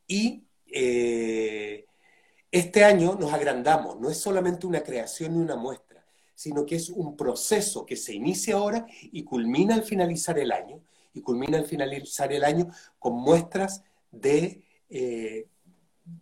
Y 0.08 0.44
eh, 0.72 1.86
este 2.52 2.84
año 2.84 3.16
nos 3.20 3.34
agrandamos, 3.34 4.00
no 4.00 4.10
es 4.10 4.18
solamente 4.18 4.66
una 4.66 4.82
creación 4.82 5.34
ni 5.34 5.42
una 5.42 5.56
muestra, 5.56 6.06
sino 6.34 6.66
que 6.66 6.76
es 6.76 6.90
un 6.90 7.16
proceso 7.16 7.86
que 7.86 7.96
se 7.96 8.14
inicia 8.14 8.56
ahora 8.56 8.88
y 9.02 9.24
culmina 9.24 9.76
al 9.76 9.84
finalizar 9.84 10.40
el 10.40 10.52
año, 10.52 10.82
y 11.14 11.22
culmina 11.22 11.58
al 11.58 11.66
finalizar 11.66 12.32
el 12.32 12.44
año 12.44 12.68
con 13.00 13.14
muestras 13.14 13.84
de 14.12 14.64
eh, 14.90 15.48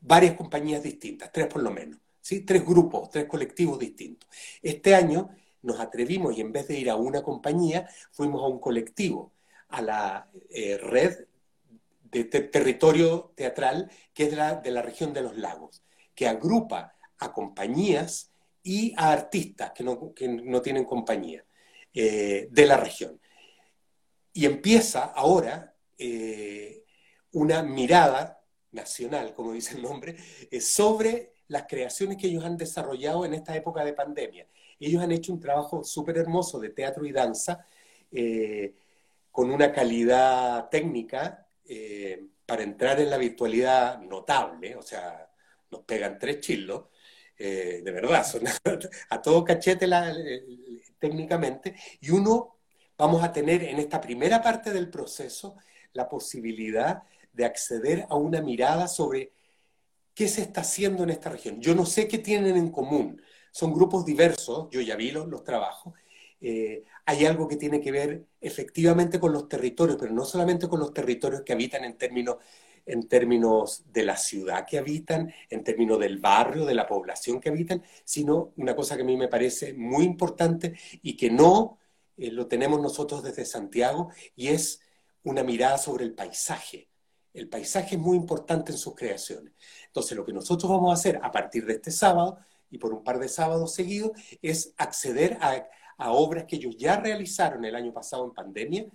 varias 0.01 0.35
compañías 0.35 0.83
distintas, 0.83 1.31
tres 1.31 1.47
por 1.47 1.61
lo 1.61 1.71
menos, 1.71 1.99
¿sí? 2.21 2.41
tres 2.41 2.65
grupos, 2.65 3.09
tres 3.09 3.25
colectivos 3.25 3.79
distintos. 3.79 4.29
Este 4.61 4.95
año 4.95 5.29
nos 5.61 5.79
atrevimos 5.79 6.37
y 6.37 6.41
en 6.41 6.51
vez 6.51 6.67
de 6.67 6.79
ir 6.79 6.89
a 6.89 6.95
una 6.95 7.21
compañía, 7.23 7.87
fuimos 8.11 8.43
a 8.43 8.47
un 8.47 8.59
colectivo, 8.59 9.33
a 9.69 9.81
la 9.81 10.29
eh, 10.49 10.77
red 10.77 11.25
de 12.03 12.23
territorio 12.23 13.33
teatral 13.35 13.91
que 14.13 14.25
es 14.25 14.33
la, 14.33 14.55
de 14.55 14.71
la 14.71 14.81
región 14.81 15.13
de 15.13 15.21
los 15.21 15.37
lagos, 15.37 15.83
que 16.13 16.27
agrupa 16.27 16.95
a 17.17 17.33
compañías 17.33 18.31
y 18.63 18.93
a 18.97 19.11
artistas 19.11 19.71
que 19.71 19.83
no, 19.83 20.13
que 20.13 20.27
no 20.27 20.61
tienen 20.61 20.85
compañía 20.85 21.43
eh, 21.93 22.47
de 22.51 22.65
la 22.65 22.77
región. 22.77 23.19
Y 24.33 24.45
empieza 24.45 25.03
ahora 25.03 25.75
eh, 25.97 26.83
una 27.31 27.63
mirada 27.63 28.34
nacional, 28.75 29.33
como 29.33 29.53
dice 29.53 29.75
el 29.75 29.81
nombre, 29.81 30.15
eh, 30.51 30.61
sobre 30.61 31.33
las 31.47 31.63
creaciones 31.67 32.17
que 32.17 32.27
ellos 32.27 32.43
han 32.43 32.57
desarrollado 32.57 33.25
en 33.25 33.33
esta 33.33 33.55
época 33.55 33.83
de 33.83 33.93
pandemia. 33.93 34.47
Ellos 34.79 35.01
han 35.01 35.11
hecho 35.11 35.33
un 35.33 35.39
trabajo 35.39 35.83
súper 35.83 36.17
hermoso 36.17 36.59
de 36.59 36.69
teatro 36.69 37.05
y 37.05 37.11
danza, 37.11 37.65
con 39.31 39.51
una 39.51 39.71
calidad 39.73 40.69
técnica 40.69 41.45
para 42.45 42.63
entrar 42.63 42.99
en 42.99 43.09
la 43.09 43.17
virtualidad 43.17 43.99
notable, 43.99 44.75
o 44.75 44.81
sea, 44.81 45.29
nos 45.71 45.81
pegan 45.81 46.19
tres 46.19 46.39
chilos, 46.39 46.85
eh, 47.37 47.81
de 47.83 47.91
verdad, 47.91 48.25
son 48.25 48.43
a, 49.09 49.21
todo 49.21 49.43
cachete 49.43 49.87
técnicamente, 50.99 51.75
y 51.99 52.11
uno 52.11 52.57
vamos 52.97 53.23
a 53.23 53.31
tener 53.31 53.63
en 53.63 53.79
esta 53.79 53.99
primera 53.99 54.41
parte 54.41 54.71
del 54.71 54.89
proceso 54.89 55.57
la 55.93 56.07
posibilidad 56.07 57.03
de 57.35 57.45
acceder 57.45 58.05
a 58.09 58.15
una 58.15 58.41
mirada 58.41 58.87
sobre 58.87 59.31
qué 60.13 60.27
se 60.27 60.41
está 60.41 60.61
haciendo 60.61 61.03
en 61.03 61.09
esta 61.09 61.29
región. 61.29 61.61
Yo 61.61 61.75
no 61.75 61.85
sé 61.85 62.07
qué 62.07 62.17
tienen 62.17 62.57
en 62.57 62.71
común, 62.71 63.21
son 63.51 63.73
grupos 63.73 64.05
diversos, 64.05 64.69
yo 64.71 64.81
ya 64.81 64.95
vi 64.95 65.11
los, 65.11 65.27
los 65.27 65.43
trabajos, 65.43 65.93
eh, 66.41 66.83
hay 67.05 67.25
algo 67.25 67.47
que 67.47 67.55
tiene 67.55 67.81
que 67.81 67.91
ver 67.91 68.25
efectivamente 68.41 69.19
con 69.19 69.31
los 69.33 69.47
territorios, 69.47 69.97
pero 69.99 70.13
no 70.13 70.25
solamente 70.25 70.67
con 70.67 70.79
los 70.79 70.93
territorios 70.93 71.41
que 71.41 71.53
habitan 71.53 71.83
en 71.83 71.97
términos, 71.97 72.37
en 72.85 73.07
términos 73.07 73.85
de 73.91 74.03
la 74.03 74.17
ciudad 74.17 74.65
que 74.65 74.77
habitan, 74.77 75.33
en 75.49 75.63
términos 75.63 75.99
del 75.99 76.19
barrio, 76.19 76.65
de 76.65 76.75
la 76.75 76.87
población 76.87 77.39
que 77.39 77.49
habitan, 77.49 77.83
sino 78.03 78.53
una 78.57 78.75
cosa 78.75 78.95
que 78.95 79.01
a 79.01 79.05
mí 79.05 79.17
me 79.17 79.27
parece 79.27 79.73
muy 79.73 80.03
importante 80.03 80.77
y 81.01 81.15
que 81.17 81.29
no 81.29 81.79
eh, 82.17 82.31
lo 82.31 82.47
tenemos 82.47 82.81
nosotros 82.81 83.23
desde 83.23 83.45
Santiago, 83.45 84.09
y 84.35 84.49
es 84.49 84.81
una 85.23 85.43
mirada 85.43 85.77
sobre 85.77 86.05
el 86.05 86.13
paisaje. 86.13 86.89
El 87.35 87.49
paisaje 87.49 87.95
es 87.95 88.01
muy 88.01 88.17
importante 88.17 88.71
en 88.71 88.77
sus 88.77 88.95
creaciones. 88.95 89.53
Entonces, 89.87 90.15
lo 90.15 90.25
que 90.25 90.33
nosotros 90.33 90.71
vamos 90.71 90.91
a 90.91 90.93
hacer 90.93 91.19
a 91.21 91.31
partir 91.31 91.65
de 91.65 91.73
este 91.73 91.91
sábado 91.91 92.39
y 92.71 92.77
por 92.77 92.93
un 92.93 93.03
par 93.03 93.19
de 93.19 93.27
sábados 93.27 93.73
seguidos 93.73 94.11
es 94.41 94.73
acceder 94.77 95.37
a, 95.41 95.67
obras 96.11 96.45
que 96.45 96.57
ellos 96.57 96.75
ya 96.77 96.97
realizaron 96.97 97.63
el 97.63 97.75
año 97.75 97.93
pasado 97.93 98.25
en 98.25 98.31
pandemia, 98.31 98.85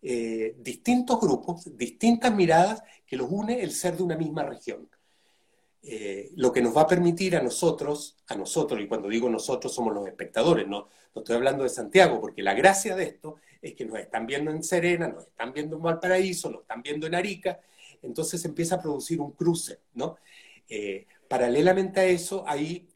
eh, 0.00 0.54
distintos 0.58 1.20
grupos, 1.20 1.76
distintas 1.76 2.34
miradas 2.34 2.82
que 3.06 3.16
los 3.16 3.30
une 3.30 3.62
el 3.62 3.72
ser 3.72 3.96
de 3.96 4.02
una 4.02 4.16
misma 4.16 4.42
región. 4.42 4.88
Eh, 5.82 6.30
lo 6.34 6.52
que 6.52 6.62
nos 6.62 6.76
va 6.76 6.82
a 6.82 6.86
permitir 6.86 7.36
a 7.36 7.42
nosotros, 7.42 8.16
a 8.26 8.34
nosotros, 8.34 8.80
y 8.80 8.88
cuando 8.88 9.08
digo 9.08 9.28
nosotros 9.28 9.72
somos 9.72 9.94
los 9.94 10.06
espectadores, 10.06 10.66
no, 10.66 10.88
no 11.14 11.22
estoy 11.22 11.36
hablando 11.36 11.62
de 11.62 11.68
Santiago, 11.68 12.20
porque 12.20 12.42
la 12.42 12.54
gracia 12.54 12.96
de 12.96 13.04
esto 13.04 13.36
es 13.62 13.74
que 13.74 13.84
nos 13.84 13.98
están 13.98 14.26
viendo 14.26 14.50
en 14.50 14.62
Serena, 14.62 15.08
nos 15.08 15.26
están 15.26 15.52
viendo 15.52 15.76
en 15.76 15.82
Valparaíso, 15.82 16.50
nos 16.50 16.62
están 16.62 16.82
viendo 16.82 17.06
en 17.06 17.14
Arica, 17.14 17.60
entonces 18.02 18.44
empieza 18.44 18.76
a 18.76 18.82
producir 18.82 19.20
un 19.20 19.32
cruce, 19.32 19.80
¿no? 19.94 20.16
Eh, 20.68 21.06
paralelamente 21.28 22.00
a 22.00 22.04
eso, 22.04 22.44
hay 22.46 22.88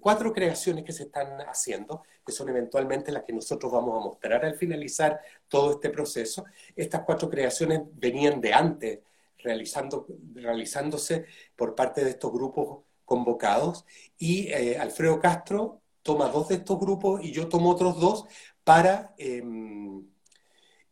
cuatro 0.00 0.32
creaciones 0.32 0.84
que 0.84 0.92
se 0.92 1.04
están 1.04 1.40
haciendo, 1.42 2.02
que 2.24 2.32
son 2.32 2.48
eventualmente 2.50 3.12
las 3.12 3.24
que 3.24 3.32
nosotros 3.32 3.72
vamos 3.72 3.96
a 3.96 4.04
mostrar 4.04 4.44
al 4.44 4.54
finalizar 4.56 5.20
todo 5.48 5.72
este 5.72 5.90
proceso. 5.90 6.44
Estas 6.76 7.02
cuatro 7.02 7.30
creaciones 7.30 7.80
venían 7.94 8.40
de 8.40 8.52
antes, 8.52 9.00
realizándose 9.38 11.24
por 11.56 11.74
parte 11.74 12.04
de 12.04 12.10
estos 12.10 12.32
grupos 12.32 12.80
convocados, 13.04 13.86
y 14.18 14.48
eh, 14.48 14.78
Alfredo 14.78 15.18
Castro 15.20 15.80
toma 16.02 16.28
dos 16.28 16.48
de 16.48 16.56
estos 16.56 16.78
grupos 16.78 17.22
y 17.24 17.32
yo 17.32 17.48
tomo 17.48 17.70
otros 17.70 17.98
dos 18.00 18.24
para 18.64 19.14
em, 19.18 20.06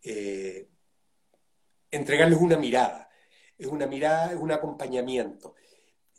eh, 0.03 0.69
entregarles 1.91 2.39
una 2.39 2.57
mirada. 2.57 3.06
Es 3.59 3.67
una 3.67 3.87
mirada, 3.87 4.33
es 4.33 4.39
un 4.39 4.53
acompañamiento 4.53 5.55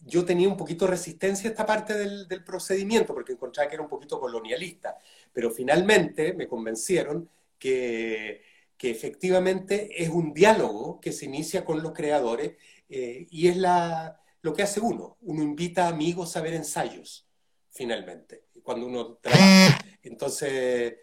yo 0.06 0.26
tenía 0.26 0.48
un 0.48 0.58
poquito 0.58 0.88
resistencia 0.88 1.50
a 1.50 1.52
esta 1.52 1.66
parte 1.66 1.94
del, 1.94 2.44
procedimiento 2.44 3.14
porque 3.14 3.34
encontraba 3.34 3.70
que 3.70 3.76
era 3.76 3.84
un 3.84 3.90
poquito 3.90 4.20
colonialista, 4.20 4.98
pero 5.34 5.52
finalmente 5.52 6.34
me 6.34 6.48
convencieron 6.48 7.30
que, 7.58 8.44
efectivamente 8.80 9.90
es 10.02 10.10
un 10.10 10.34
diálogo 10.34 11.00
que 11.02 11.12
se 11.12 11.26
inicia 11.26 11.66
con 11.66 11.82
los 11.82 11.94
creadores 11.94 12.58
eh, 12.90 13.28
y 13.30 13.48
es 13.48 13.58
la, 13.58 14.22
lo 14.42 14.54
que 14.54 14.64
hace 14.64 14.80
uno. 14.80 15.18
Uno 15.22 15.44
invita 15.44 15.86
a 15.86 15.90
amigos 15.90 16.38
a 16.38 16.42
ver 16.42 16.54
ensayos, 16.54 17.28
finalmente, 17.72 18.46
cuando 18.64 18.86
uno 18.86 19.16
trabaja. 19.16 19.80
Entonces, 20.04 20.96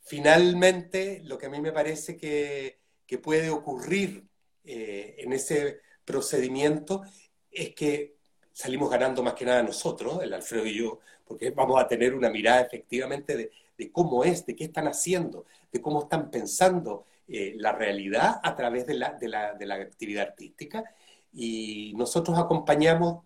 finalmente, 0.00 1.20
lo 1.24 1.36
que 1.36 1.46
a 1.46 1.50
mí 1.50 1.60
me 1.60 1.72
parece 1.72 2.16
que, 2.16 2.78
puede 3.22 3.50
ocurrir 3.50 4.24
eh, 4.66 5.14
en 5.18 5.32
ese 5.32 5.80
procedimiento 6.04 7.02
es 7.50 7.74
que 7.74 8.16
salimos 8.52 8.90
ganando 8.90 9.22
más 9.22 9.34
que 9.34 9.44
nada 9.44 9.62
nosotros, 9.62 10.22
el 10.22 10.32
Alfredo 10.32 10.66
y 10.66 10.74
yo, 10.74 11.00
porque 11.24 11.50
vamos 11.50 11.80
a 11.80 11.86
tener 11.86 12.14
una 12.14 12.30
mirada 12.30 12.62
efectivamente 12.62 13.50
de, 13.76 13.92
cómo 13.92 14.24
es, 14.24 14.46
de 14.46 14.56
qué 14.56 14.64
están 14.64 14.88
haciendo, 14.88 15.44
de 15.70 15.80
cómo 15.80 16.02
están 16.02 16.30
pensando 16.30 17.04
eh, 17.28 17.54
la 17.56 17.72
realidad 17.72 18.40
a 18.42 18.54
través 18.54 18.86
de 18.86 18.94
la, 18.94 19.12
de, 19.12 19.28
la, 19.28 19.54
de 19.54 19.66
la 19.66 19.74
actividad 19.76 20.28
artística 20.28 20.84
y 21.32 21.92
nosotros 21.96 22.38
acompañamos 22.38 23.24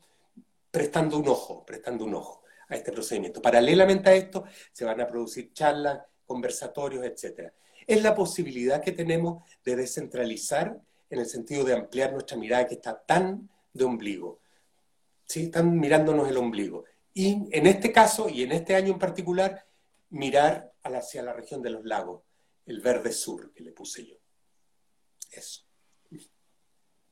prestando 0.71 1.19
un 1.19 1.29
ojo, 1.29 1.65
prestando 1.65 2.05
un 2.05 2.15
ojo 2.15 2.43
a 2.69 2.77
este 2.77 2.93
procedimiento. 2.93 3.43
Paralelamente 3.43 4.11
a 4.11 4.15
esto 4.15 4.45
se 4.73 4.85
van 4.85 5.01
a 5.01 5.07
producir 5.07 5.53
charlas, 5.53 6.01
conversatorios, 6.27 7.05
etc. 7.05 7.53
Es 7.87 8.03
la 8.03 8.15
posibilidad 8.15 8.83
que 8.83 8.93
tenemos 8.93 9.43
de 9.65 9.77
descentralizar 9.77 10.81
en 11.11 11.19
el 11.19 11.27
sentido 11.27 11.65
de 11.65 11.75
ampliar 11.75 12.13
nuestra 12.13 12.37
mirada 12.37 12.67
que 12.67 12.75
está 12.75 12.99
tan 12.99 13.49
de 13.73 13.85
ombligo. 13.85 14.41
¿sí? 15.27 15.45
están 15.45 15.79
mirándonos 15.79 16.29
el 16.29 16.37
ombligo. 16.37 16.85
Y 17.13 17.49
en 17.51 17.67
este 17.67 17.93
caso, 17.93 18.29
y 18.29 18.43
en 18.43 18.53
este 18.53 18.75
año 18.75 18.93
en 18.93 18.99
particular, 18.99 19.67
mirar 20.11 20.73
hacia 20.83 21.23
la 21.23 21.33
región 21.33 21.63
de 21.63 21.71
los 21.71 21.85
lagos, 21.85 22.23
el 22.67 22.81
verde 22.81 23.13
sur 23.13 23.53
que 23.53 23.63
le 23.63 23.73
puse 23.73 24.07
yo. 24.07 24.17
Eso. 25.33 25.65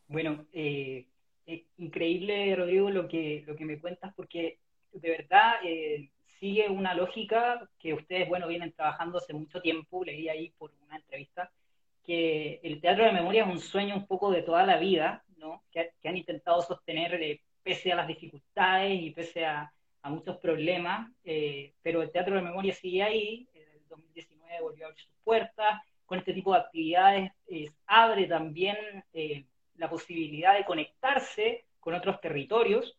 Bueno, 0.06 0.46
eh, 0.52 1.06
es 1.46 1.62
increíble, 1.76 2.54
Rodrigo, 2.56 2.90
lo 2.90 3.08
que, 3.08 3.44
lo 3.46 3.56
que 3.56 3.64
me 3.64 3.80
cuentas, 3.80 4.12
porque 4.14 4.58
de 4.92 5.10
verdad 5.10 5.56
eh, 5.64 6.10
sigue 6.40 6.68
una 6.68 6.94
lógica 6.94 7.68
que 7.78 7.94
ustedes, 7.94 8.28
bueno, 8.28 8.48
vienen 8.48 8.72
trabajando 8.72 9.18
hace 9.18 9.32
mucho 9.32 9.60
tiempo, 9.60 10.04
leí 10.04 10.28
ahí 10.28 10.50
por 10.58 10.72
una 10.84 10.96
entrevista, 10.96 11.52
que 12.08 12.58
el 12.62 12.80
teatro 12.80 13.04
de 13.04 13.12
memoria 13.12 13.44
es 13.44 13.50
un 13.50 13.60
sueño 13.60 13.94
un 13.94 14.06
poco 14.06 14.30
de 14.30 14.40
toda 14.40 14.64
la 14.64 14.78
vida, 14.78 15.22
¿no? 15.36 15.62
Que, 15.70 15.92
han 16.04 16.16
intentado 16.16 16.62
sostener 16.62 17.22
eh, 17.22 17.42
pese 17.62 17.92
a 17.92 17.96
las 17.96 18.08
dificultades 18.08 18.98
y 18.98 19.10
pese 19.10 19.44
a, 19.44 19.70
muchos 20.04 20.38
problemas, 20.38 21.06
eh, 21.22 21.74
pero 21.82 22.00
el 22.00 22.10
Teatro 22.10 22.34
de 22.34 22.40
Memoria 22.40 22.72
sigue 22.72 23.02
ahí, 23.02 23.46
en 23.52 23.62
el 23.74 23.86
2019 23.88 24.62
volvió 24.62 24.86
a 24.86 24.88
abrir 24.88 25.04
sus 25.04 25.12
puertas, 25.22 25.82
con 26.06 26.18
este 26.18 26.32
tipo 26.32 26.54
de 26.54 26.60
actividades 26.60 27.30
abre 27.86 28.24
también 28.26 29.04
eh, 29.12 29.44
la 29.76 29.90
posibilidad 29.90 30.56
de 30.56 30.64
conectarse 30.64 31.66
con 31.78 31.92
otros 31.92 32.22
territorios, 32.22 32.96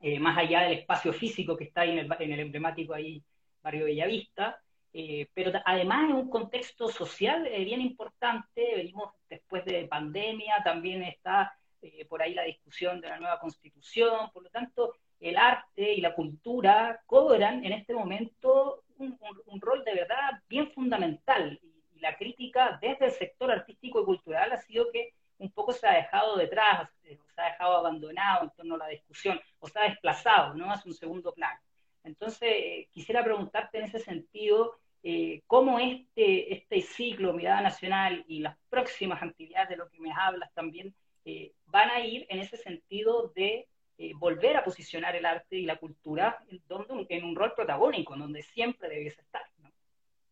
eh, 0.00 0.18
más 0.18 0.36
allá 0.36 0.64
del 0.64 0.80
espacio 0.80 1.14
físico 1.14 1.56
que 1.56 1.64
está 1.64 1.80
ahí 1.80 1.92
en 1.92 2.00
el, 2.00 2.08
en 2.18 2.32
el 2.32 2.40
emblemático 2.40 2.92
ahí 2.92 3.22
barrio 3.62 3.86
Bellavista, 3.86 4.60
pero 5.34 5.50
además 5.64 6.08
en 6.10 6.16
un 6.16 6.30
contexto 6.30 6.88
social 6.88 7.48
bien 7.64 7.80
importante, 7.80 8.76
venimos 8.76 9.12
después 9.28 9.64
de 9.64 9.86
pandemia, 9.86 10.62
también 10.62 11.02
está 11.02 11.56
eh, 11.84 12.06
por 12.06 12.22
ahí 12.22 12.32
la 12.32 12.44
discusión 12.44 12.98
de 13.02 13.08
la 13.08 13.18
nueva 13.18 13.38
constitución, 13.38 14.30
por 14.32 14.42
lo 14.42 14.48
tanto, 14.48 14.94
el 15.20 15.36
arte 15.36 15.92
y 15.92 16.00
la 16.00 16.14
cultura 16.14 17.02
cobran 17.04 17.62
en 17.62 17.72
este 17.72 17.92
momento 17.92 18.84
un, 18.96 19.18
rol 19.60 19.84
de 19.84 19.94
verdad 19.94 20.40
bien 20.48 20.70
fundamental. 20.72 21.58
Y, 21.62 21.74
la 22.00 22.16
crítica 22.18 22.78
desde 22.82 23.06
el 23.06 23.12
sector 23.12 23.50
artístico 23.50 24.02
y 24.02 24.04
cultural 24.04 24.52
ha 24.52 24.58
sido 24.58 24.90
que 24.92 25.14
un 25.38 25.50
poco 25.50 25.72
se 25.72 25.86
ha 25.86 25.94
dejado 25.94 26.36
detrás, 26.36 26.90
se 27.02 27.18
ha 27.38 27.44
dejado 27.46 27.76
abandonado 27.76 28.44
en 28.44 28.50
torno 28.50 28.74
a 28.74 28.78
la 28.78 28.88
discusión, 28.88 29.40
o 29.58 29.68
se 29.68 29.78
ha 29.78 29.84
desplazado, 29.84 30.52
¿no? 30.52 30.70
Hace 30.70 30.88
un 30.88 30.94
segundo 30.94 31.32
plano. 31.32 31.58
Entonces, 32.02 32.88
quisiera 32.90 33.24
preguntarte 33.24 33.78
en 33.78 33.84
ese 33.84 34.00
sentido, 34.00 34.78
eh, 35.04 35.42
cómo 35.46 35.78
este, 35.78 36.52
este 36.52 36.80
ciclo 36.80 37.32
Mirada 37.32 37.60
Nacional 37.60 38.24
y 38.26 38.40
las 38.40 38.56
próximas 38.68 39.22
actividades 39.22 39.68
de 39.68 39.76
lo 39.76 39.88
que 39.88 40.00
me 40.00 40.10
hablas 40.12 40.52
también 40.54 40.92
eh, 41.24 41.52
van 41.66 41.90
a 41.90 42.00
ir 42.00 42.26
en 42.28 42.40
ese 42.40 42.56
sentido 42.56 43.32
de 43.36 43.68
eh, 43.98 44.12
volver 44.18 44.56
a 44.56 44.64
posicionar 44.64 45.14
el 45.14 45.24
arte 45.24 45.56
y 45.56 45.66
la 45.66 45.78
cultura 45.78 46.44
en, 46.48 47.06
en 47.08 47.24
un 47.24 47.36
rol 47.36 47.52
protagónico, 47.54 48.14
en 48.14 48.20
donde 48.20 48.42
siempre 48.42 48.88
debiese 48.88 49.20
estar. 49.20 49.42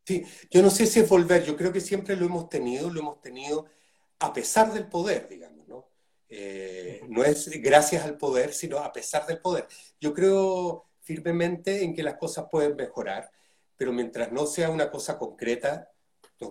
Sí, 0.05 0.25
yo 0.51 0.63
no 0.63 0.71
sé 0.71 0.87
si 0.87 0.99
es 0.99 1.09
volver, 1.09 1.45
yo 1.45 1.57
creo 1.57 1.73
que 1.73 1.81
siempre 1.81 2.17
lo 2.17 2.27
hemos 2.27 2.49
tenido, 2.49 2.91
lo 2.91 3.01
hemos 3.01 3.21
tenido 3.21 3.67
a 4.19 4.33
pesar 4.33 4.73
del 4.73 4.89
poder, 4.89 5.29
digamos, 5.29 5.67
¿no? 5.69 5.87
Eh, 6.29 7.03
no 7.09 7.25
es 7.25 7.49
gracias 7.61 8.05
al 8.05 8.17
poder, 8.17 8.53
sino 8.53 8.79
a 8.79 8.93
pesar 8.93 9.27
del 9.27 9.39
poder. 9.39 9.67
Yo 10.01 10.13
creo 10.13 10.87
firmemente 11.01 11.85
en 11.85 11.95
que 11.95 12.03
las 12.03 12.17
cosas 12.17 12.47
pueden 12.51 12.75
mejorar, 12.75 13.31
pero 13.77 13.93
mientras 13.93 14.33
no 14.33 14.47
sea 14.47 14.71
una 14.71 14.91
cosa 14.91 15.19
concreta, 15.19 15.91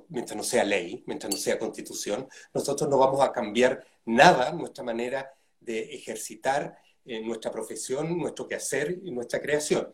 mientras 0.10 0.38
no 0.38 0.44
sea 0.44 0.64
ley, 0.64 1.04
mientras 1.08 1.32
no 1.32 1.38
sea 1.38 1.60
constitución, 1.60 2.28
nosotros 2.54 2.90
no 2.90 2.98
vamos 2.98 3.22
a 3.22 3.32
cambiar 3.32 3.86
nada 4.06 4.52
nuestra 4.52 4.84
manera 4.84 5.34
de 5.60 5.96
ejercitar 5.96 6.78
eh, 7.06 7.22
nuestra 7.22 7.52
profesión, 7.52 8.18
nuestro 8.18 8.48
quehacer 8.48 9.00
y 9.04 9.12
nuestra 9.12 9.42
creación. 9.42 9.94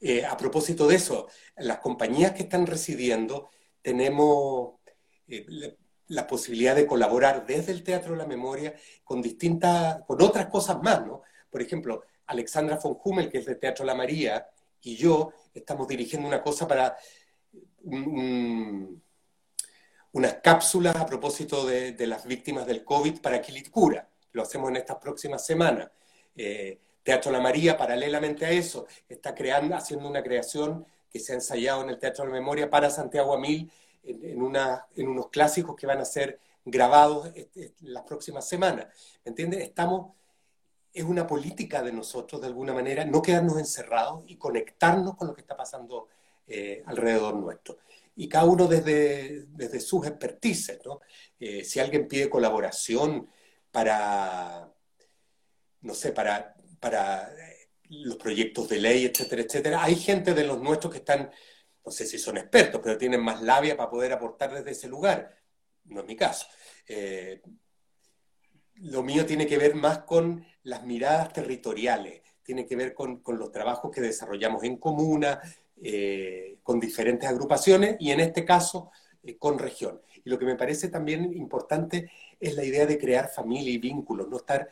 Eh, 0.00 0.24
a 0.24 0.36
propósito 0.36 0.88
de 0.88 0.96
eso, 0.96 1.28
las 1.56 1.78
compañías 1.78 2.32
que 2.32 2.42
están 2.42 2.66
residiendo, 2.66 3.50
tenemos 3.80 4.74
eh, 5.28 5.76
la, 6.08 6.26
posibilidad 6.26 6.74
de 6.74 6.86
colaborar 6.86 7.46
desde 7.46 7.72
el 7.72 7.84
Teatro 7.84 8.12
de 8.12 8.18
la 8.18 8.26
Memoria 8.26 8.74
con 9.04 9.22
distintas, 9.22 10.02
con 10.04 10.20
otras 10.22 10.46
cosas 10.46 10.82
más, 10.82 11.06
¿no? 11.06 11.22
Por 11.50 11.62
ejemplo, 11.62 12.02
Alexandra 12.26 12.78
von 12.82 12.98
Hummel, 13.02 13.28
que 13.28 13.38
es 13.38 13.46
del 13.46 13.58
Teatro 13.58 13.84
La 13.84 13.94
María, 13.94 14.48
y 14.82 14.96
yo 14.96 15.32
estamos 15.54 15.88
dirigiendo 15.88 16.26
una 16.28 16.42
cosa 16.42 16.66
para 16.66 16.96
unas 20.12 20.34
cápsulas 20.42 20.96
a 20.96 21.06
propósito 21.06 21.66
de, 21.66 22.06
las 22.06 22.26
víctimas 22.26 22.66
del 22.66 22.84
COVID 22.84 23.20
para 23.20 23.40
Quilicura. 23.40 24.08
Lo 24.32 24.42
hacemos 24.42 24.70
en 24.70 24.76
estas 24.76 24.98
próximas 24.98 25.44
semanas. 25.44 25.90
Eh, 26.36 26.78
Teatro 27.02 27.32
La 27.32 27.40
María, 27.40 27.76
paralelamente 27.76 28.46
a 28.46 28.50
eso, 28.50 28.86
está 29.08 29.34
creando, 29.34 29.74
haciendo 29.74 30.08
una 30.08 30.22
creación 30.22 30.86
que 31.10 31.18
se 31.18 31.32
ha 31.32 31.34
ensayado 31.34 31.82
en 31.82 31.90
el 31.90 31.98
Teatro 31.98 32.24
de 32.24 32.30
la 32.30 32.38
Memoria 32.38 32.70
para 32.70 32.90
Santiago 32.90 33.34
Amil, 33.34 33.70
en, 34.04 34.24
en, 34.24 34.42
una, 34.42 34.86
en 34.96 35.08
unos 35.08 35.28
clásicos 35.28 35.76
que 35.76 35.86
van 35.86 35.98
a 35.98 36.04
ser 36.04 36.38
grabados 36.64 37.30
este, 37.34 37.74
las 37.80 38.04
próximas 38.04 38.48
semanas. 38.48 38.86
¿Me 39.24 39.30
entiendes? 39.30 39.60
Estamos, 39.60 40.12
es 40.92 41.04
una 41.04 41.26
política 41.26 41.82
de 41.82 41.92
nosotros, 41.92 42.40
de 42.40 42.48
alguna 42.48 42.74
manera, 42.74 43.04
no 43.04 43.22
quedarnos 43.22 43.58
encerrados 43.58 44.24
y 44.26 44.36
conectarnos 44.36 45.16
con 45.16 45.28
lo 45.28 45.34
que 45.34 45.40
está 45.40 45.56
pasando 45.56 46.08
eh, 46.46 46.82
alrededor 46.86 47.34
nuestro. 47.36 47.78
Y 48.14 48.28
cada 48.28 48.44
uno 48.44 48.66
desde, 48.66 49.46
desde 49.46 49.80
sus 49.80 50.06
expertices, 50.06 50.80
¿no? 50.84 51.00
Eh, 51.40 51.64
si 51.64 51.80
alguien 51.80 52.06
pide 52.08 52.28
colaboración 52.28 53.28
para, 53.70 54.70
no 55.80 55.94
sé, 55.94 56.12
para 56.12 56.54
para 56.78 57.32
eh, 57.32 57.70
los 57.88 58.16
proyectos 58.16 58.68
de 58.68 58.80
ley, 58.80 59.04
etcétera, 59.06 59.42
etcétera. 59.42 59.84
Hay 59.84 59.94
gente 59.94 60.34
de 60.34 60.44
los 60.44 60.60
nuestros 60.60 60.92
que 60.92 60.98
están, 60.98 61.30
no 61.84 61.92
sé 61.92 62.06
si 62.06 62.18
son 62.18 62.36
expertos, 62.36 62.80
pero 62.82 62.98
tienen 62.98 63.22
más 63.22 63.40
labia 63.40 63.76
para 63.76 63.88
poder 63.88 64.12
aportar 64.12 64.52
desde 64.52 64.72
ese 64.72 64.88
lugar. 64.88 65.38
No 65.84 66.00
es 66.00 66.06
mi 66.06 66.16
caso. 66.16 66.46
Lo 68.74 69.02
mío 69.04 69.24
tiene 69.24 69.46
que 69.46 69.58
ver 69.58 69.76
más 69.76 69.98
con 70.00 70.44
las 70.64 70.84
miradas 70.84 71.32
territoriales, 71.32 72.22
tiene 72.42 72.66
que 72.66 72.76
ver 72.76 72.94
con, 72.94 73.22
los 73.26 73.52
trabajos 73.52 73.90
que 73.90 74.00
desarrollamos 74.00 74.64
en 74.64 74.76
comuna, 74.76 75.40
eh, 75.82 76.58
con 76.62 76.78
diferentes 76.80 77.28
agrupaciones 77.28 77.96
y 77.98 78.10
en 78.10 78.20
este 78.20 78.44
caso 78.44 78.90
con 79.38 79.58
región. 79.58 80.00
Y 80.24 80.30
lo 80.30 80.38
que 80.38 80.44
me 80.44 80.56
parece 80.56 80.88
también 80.88 81.32
importante 81.32 82.10
es 82.40 82.54
la 82.54 82.64
idea 82.64 82.86
de 82.86 82.98
crear 82.98 83.28
familia 83.28 83.72
y 83.72 83.78
vínculos, 83.78 84.28
no 84.28 84.36
estar 84.38 84.68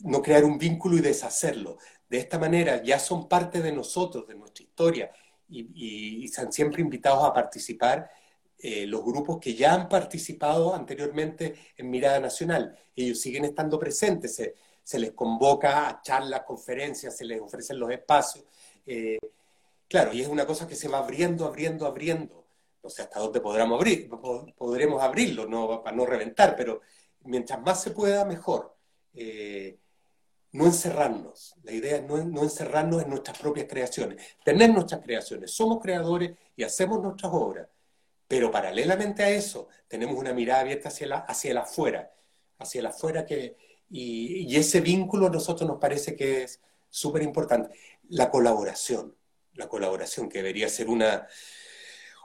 no 0.00 0.22
crear 0.22 0.44
un 0.44 0.58
vínculo 0.58 0.96
y 0.96 1.00
deshacerlo. 1.00 1.78
De 2.08 2.18
esta 2.18 2.38
manera 2.38 2.82
ya 2.82 2.98
son 2.98 3.28
parte 3.28 3.60
de 3.62 3.72
nosotros, 3.72 4.26
de 4.26 4.34
nuestra 4.34 4.62
historia, 4.64 5.10
y, 5.48 6.24
están 6.24 6.52
siempre 6.52 6.82
invitados 6.82 7.24
a 7.24 7.32
participar 7.32 8.10
eh, 8.58 8.86
los 8.86 9.04
grupos 9.04 9.38
que 9.38 9.54
ya 9.54 9.74
han 9.74 9.88
participado 9.88 10.74
anteriormente 10.74 11.54
en 11.76 11.90
Mirada 11.90 12.20
Nacional. 12.20 12.76
Ellos 12.96 13.20
siguen 13.20 13.44
estando 13.44 13.78
presentes, 13.78 14.34
se, 14.34 14.54
les 14.98 15.12
convoca 15.12 15.88
a 15.88 16.02
charlas, 16.02 16.42
conferencias, 16.42 17.16
se 17.16 17.24
les 17.24 17.40
ofrecen 17.40 17.78
los 17.78 17.90
espacios. 17.90 18.44
Eh, 18.86 19.18
claro, 19.88 20.12
y 20.12 20.20
es 20.20 20.28
una 20.28 20.46
cosa 20.46 20.68
que 20.68 20.76
se 20.76 20.88
va 20.88 20.98
abriendo, 20.98 21.46
abriendo, 21.46 21.86
abriendo. 21.86 22.44
No 22.82 22.90
sé 22.90 23.02
hasta 23.02 23.18
dónde 23.18 23.40
podremos 23.40 23.78
abrir, 23.78 24.10
podremos 24.56 25.02
abrirlo, 25.02 25.46
no, 25.46 25.82
para 25.82 25.96
no 25.96 26.04
reventar, 26.04 26.54
pero 26.54 26.82
mientras 27.24 27.60
más 27.62 27.82
se 27.82 27.92
pueda, 27.92 28.26
mejor. 28.26 28.76
Eh, 29.14 29.78
no 30.52 30.66
encerrarnos. 30.66 31.56
La 31.62 31.72
idea 31.72 31.96
es 31.96 32.04
no, 32.04 32.42
encerrarnos 32.42 33.02
en 33.02 33.08
nuestras 33.08 33.38
propias 33.38 33.66
creaciones, 33.68 34.22
tener 34.44 34.70
nuestras 34.70 35.00
creaciones. 35.00 35.50
Somos 35.50 35.80
creadores 35.82 36.32
y 36.56 36.62
hacemos 36.62 37.02
nuestras 37.02 37.32
obras, 37.32 37.68
pero 38.28 38.50
paralelamente 38.50 39.22
a 39.22 39.30
eso 39.30 39.68
tenemos 39.88 40.16
una 40.16 40.34
mirada 40.34 40.60
abierta 40.60 40.88
hacia, 40.88 41.06
la, 41.06 41.16
hacia 41.20 41.50
el 41.52 41.58
afuera, 41.58 42.12
hacia 42.58 42.80
el 42.80 42.86
afuera 42.86 43.24
que, 43.24 43.56
y, 43.90 44.56
ese 44.56 44.80
vínculo 44.80 45.26
a 45.26 45.30
nosotros 45.30 45.68
nos 45.68 45.78
parece 45.78 46.16
que 46.16 46.44
es 46.44 46.60
súper 46.88 47.22
importante. 47.22 47.76
La 48.08 48.30
colaboración, 48.30 49.16
la 49.54 49.68
colaboración 49.68 50.28
que 50.28 50.38
debería 50.38 50.68
ser 50.68 50.88
una, 50.88 51.26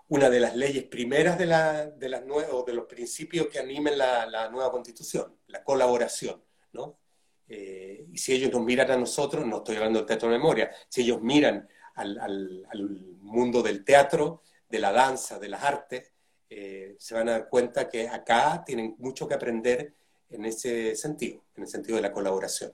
una 0.08 0.30
de 0.30 0.40
las 0.40 0.56
leyes 0.56 0.84
primeras 0.86 1.38
de, 1.38 1.46
la, 1.46 1.86
de, 1.88 2.10
los 2.74 2.86
principios 2.86 3.48
que 3.48 3.60
animen 3.60 3.98
la, 3.98 4.26
la 4.26 4.50
nueva 4.50 4.72
constitución, 4.72 5.38
la 5.48 5.64
colaboración, 5.64 6.44
¿no? 6.74 7.00
Eh, 7.50 8.06
y 8.12 8.18
si 8.20 8.34
ellos 8.34 8.52
nos 8.52 8.64
miran 8.64 8.92
a 8.92 8.98
nosotros, 8.98 9.46
no 9.46 9.58
estoy 9.58 9.78
hablando 9.78 10.00
del 10.00 10.06
teatro 10.06 10.30
de 10.30 10.38
memoria, 10.38 10.72
si 10.88 11.02
ellos 11.02 11.20
miran 11.22 11.68
al, 11.96 13.18
mundo 13.22 13.62
del 13.62 13.84
teatro, 13.84 14.44
de 14.70 14.80
la 14.80 14.92
danza, 14.92 15.40
de 15.40 15.50
las 15.50 15.64
artes, 15.64 16.14
eh, 16.48 16.96
se 17.00 17.16
van 17.16 17.28
a 17.28 17.34
dar 17.34 17.50
cuenta 17.50 17.90
que 17.90 18.08
acá 18.08 18.64
tienen 18.66 18.96
mucho 19.00 19.28
que 19.28 19.34
aprender 19.34 19.96
en 20.30 20.46
ese 20.46 20.96
sentido, 20.96 21.42
en 21.56 21.64
el 21.64 21.70
sentido 21.70 21.96
de 21.96 22.04
la 22.04 22.12
colaboración. 22.12 22.72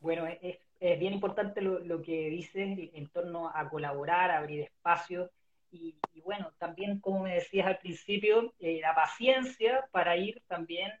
Bueno, 0.00 0.26
es, 0.26 0.58
bien 0.98 1.14
importante 1.14 1.62
lo, 1.62 2.02
que 2.02 2.28
dices 2.28 2.90
en 2.92 3.08
torno 3.08 3.48
a 3.48 3.68
colaborar, 3.70 4.30
abrir 4.30 4.60
espacios 4.60 5.30
y, 5.70 5.96
bueno, 6.22 6.52
también 6.58 7.00
como 7.00 7.20
me 7.20 7.34
decías 7.34 7.66
al 7.66 7.78
principio, 7.78 8.52
eh, 8.60 8.80
la 8.80 8.94
paciencia 8.94 9.88
para 9.90 10.16
ir 10.16 10.42
también 10.46 10.92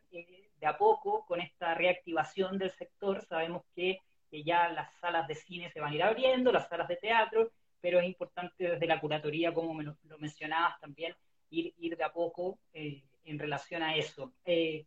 a 0.64 0.76
poco 0.76 1.24
con 1.26 1.40
esta 1.40 1.74
reactivación 1.74 2.58
del 2.58 2.72
sector. 2.72 3.24
Sabemos 3.26 3.62
que, 3.74 3.98
ya 4.44 4.68
las 4.70 4.92
salas 5.00 5.28
de 5.28 5.36
cine 5.36 5.70
se 5.70 5.78
van 5.78 5.92
a 5.92 5.94
ir 5.94 6.02
abriendo, 6.02 6.50
las 6.50 6.68
salas 6.68 6.88
de 6.88 6.96
teatro, 6.96 7.52
pero 7.80 8.00
es 8.00 8.06
importante 8.06 8.68
desde 8.68 8.86
la 8.88 9.00
curatoría, 9.00 9.54
como 9.54 9.72
me 9.74 9.84
lo, 9.84 9.96
mencionabas 10.18 10.80
también, 10.80 11.14
ir, 11.50 11.72
ir 11.78 11.96
de 11.96 12.02
a 12.02 12.12
poco 12.12 12.58
eh, 12.72 13.00
en 13.24 13.38
relación 13.38 13.82
a 13.82 13.96
eso. 13.96 14.32
Eh, 14.44 14.86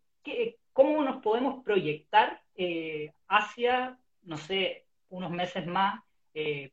¿Cómo 0.73 1.03
nos 1.03 1.21
podemos 1.21 1.63
proyectar 1.63 2.41
eh, 2.55 3.11
hacia, 3.27 3.97
no 4.23 4.37
sé, 4.37 4.85
unos 5.09 5.31
meses 5.31 5.65
más? 5.65 6.01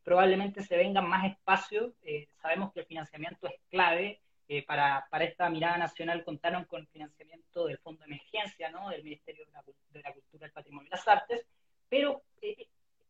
probablemente 0.03 0.63
se 0.63 0.77
vengan 0.77 1.09
más 1.09 1.25
espacios. 1.25 1.95
sabemos 2.43 2.71
que 2.75 2.81
el 2.81 2.87
financiamiento 2.87 3.47
es 3.47 3.55
clave 3.71 4.21
eh, 4.47 4.63
para, 4.63 5.07
para, 5.11 5.25
esta 5.25 5.49
mirada 5.49 5.79
nacional 5.79 6.23
contaron 6.23 6.65
con 6.67 6.87
financiamiento 6.89 7.67
del 7.67 7.79
Fondo 7.79 8.01
de 8.01 8.09
Emergencia, 8.09 8.71
¿no? 8.71 8.91
del 8.91 9.03
Ministerio 9.03 9.47
de 9.47 9.53
la, 9.53 9.63
Cultura, 9.63 10.13
del 10.45 10.53
Patrimonio 10.53 10.89
y 10.89 10.91
las 10.91 11.09
Artes, 11.09 11.47
pero 11.89 12.23
eh, 12.43 12.67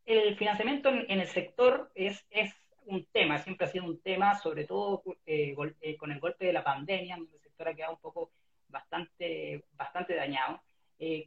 el 0.07 0.37
financiamiento 0.37 0.91
en, 0.91 1.11
el 1.11 1.27
sector 1.27 1.91
es, 1.97 2.25
es 2.31 2.55
un 2.87 3.05
tema, 3.07 3.39
siempre 3.39 3.67
ha 3.67 3.71
sido 3.71 3.85
un 3.85 4.01
tema, 4.01 4.39
sobre 4.39 4.65
todo 4.65 5.03
eh, 5.27 5.57
con 5.99 6.13
el 6.13 6.21
golpe 6.21 6.47
de 6.47 6.53
la 6.53 6.63
pandemia, 6.63 7.17
el 7.17 7.44
sector 7.55 7.69
ha 7.69 7.75
quedado 7.75 7.95
un 7.95 8.01
poco 8.01 8.31
bastante, 8.69 9.65
bastante 9.73 10.15
dañado. 10.15 10.61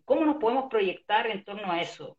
¿Cómo 0.06 0.26
nos 0.26 0.38
podemos 0.38 0.70
proyectar 0.70 1.28
en 1.28 1.44
torno 1.44 1.72
a 1.72 1.82
eso? 1.82 2.18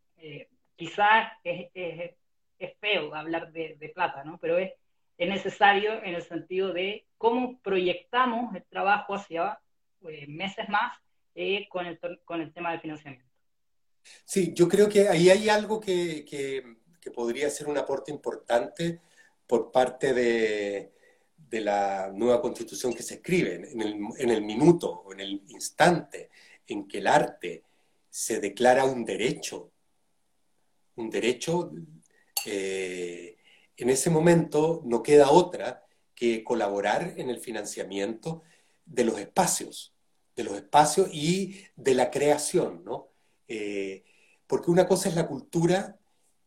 quizás 0.77 1.33
es, 1.42 1.71
es, 1.75 2.14
es, 2.59 2.79
feo 2.79 3.14
hablar 3.14 3.51
de, 3.53 3.77
de 3.77 3.88
plata, 3.88 4.23
¿no? 4.25 4.38
pero 4.38 4.59
es 4.59 4.73
es 5.18 5.29
necesario 5.29 6.03
en 6.05 6.14
el 6.14 6.23
sentido 6.23 6.73
de 6.73 7.05
cómo 7.18 7.61
proyectamos 7.61 8.55
el 8.55 8.64
trabajo 8.71 9.16
hacia 9.16 9.59
eh, 10.09 10.27
meses 10.29 10.68
más 10.68 10.97
eh, 11.35 11.66
con, 11.68 11.87
el, 11.87 11.99
con 12.25 12.40
el 12.40 12.53
tema 12.53 12.71
del 12.71 12.81
financiamiento. 12.81 13.29
Sí, 14.25 14.55
yo 14.55 14.68
creo 14.68 14.88
que 14.88 15.09
ahí 15.09 15.29
hay 15.29 15.49
algo 15.49 15.81
que, 15.81 16.25
que, 16.25 16.79
podría 17.14 17.49
ser 17.49 17.68
un 17.68 17.79
aporte 17.79 18.12
importante 18.12 19.01
por 19.47 19.73
parte 19.73 20.12
de, 20.12 20.92
de, 21.48 21.61
la 21.61 22.11
nueva 22.12 22.40
constitución 22.40 22.92
que 22.92 23.02
se 23.02 23.14
escribe, 23.14 23.54
en 23.54 24.30
el, 24.30 24.42
minuto 24.42 24.90
o 25.04 25.12
en 25.12 25.20
el 25.20 25.42
instante 25.48 26.30
en 26.66 26.87
que 26.87 26.98
el 26.98 27.06
arte 27.06 27.64
se 28.11 28.40
declara 28.40 28.84
un 28.84 29.04
derecho, 29.04 29.70
un 30.96 31.11
derecho 31.11 31.72
eh, 32.44 33.37
en 33.76 33.90
ese 33.90 34.11
momento 34.11 34.82
no 34.84 35.02
queda 35.02 35.30
otra 35.30 35.84
que 36.14 36.42
colaborar 36.42 37.14
en 37.16 37.30
el 37.30 37.38
financiamiento 37.38 38.42
de 38.84 39.04
los 39.04 39.18
espacios, 39.18 39.94
de 40.34 40.44
los 40.44 40.54
espacios 40.54 41.08
y 41.12 41.64
de 41.76 41.94
la 41.94 42.11
creación, 42.11 42.82
¿no? 42.84 43.08
Eh, 43.46 44.04
porque 44.46 44.70
una 44.70 44.88
cosa 44.88 45.08
es 45.08 45.14
la 45.14 45.28
cultura 45.28 45.98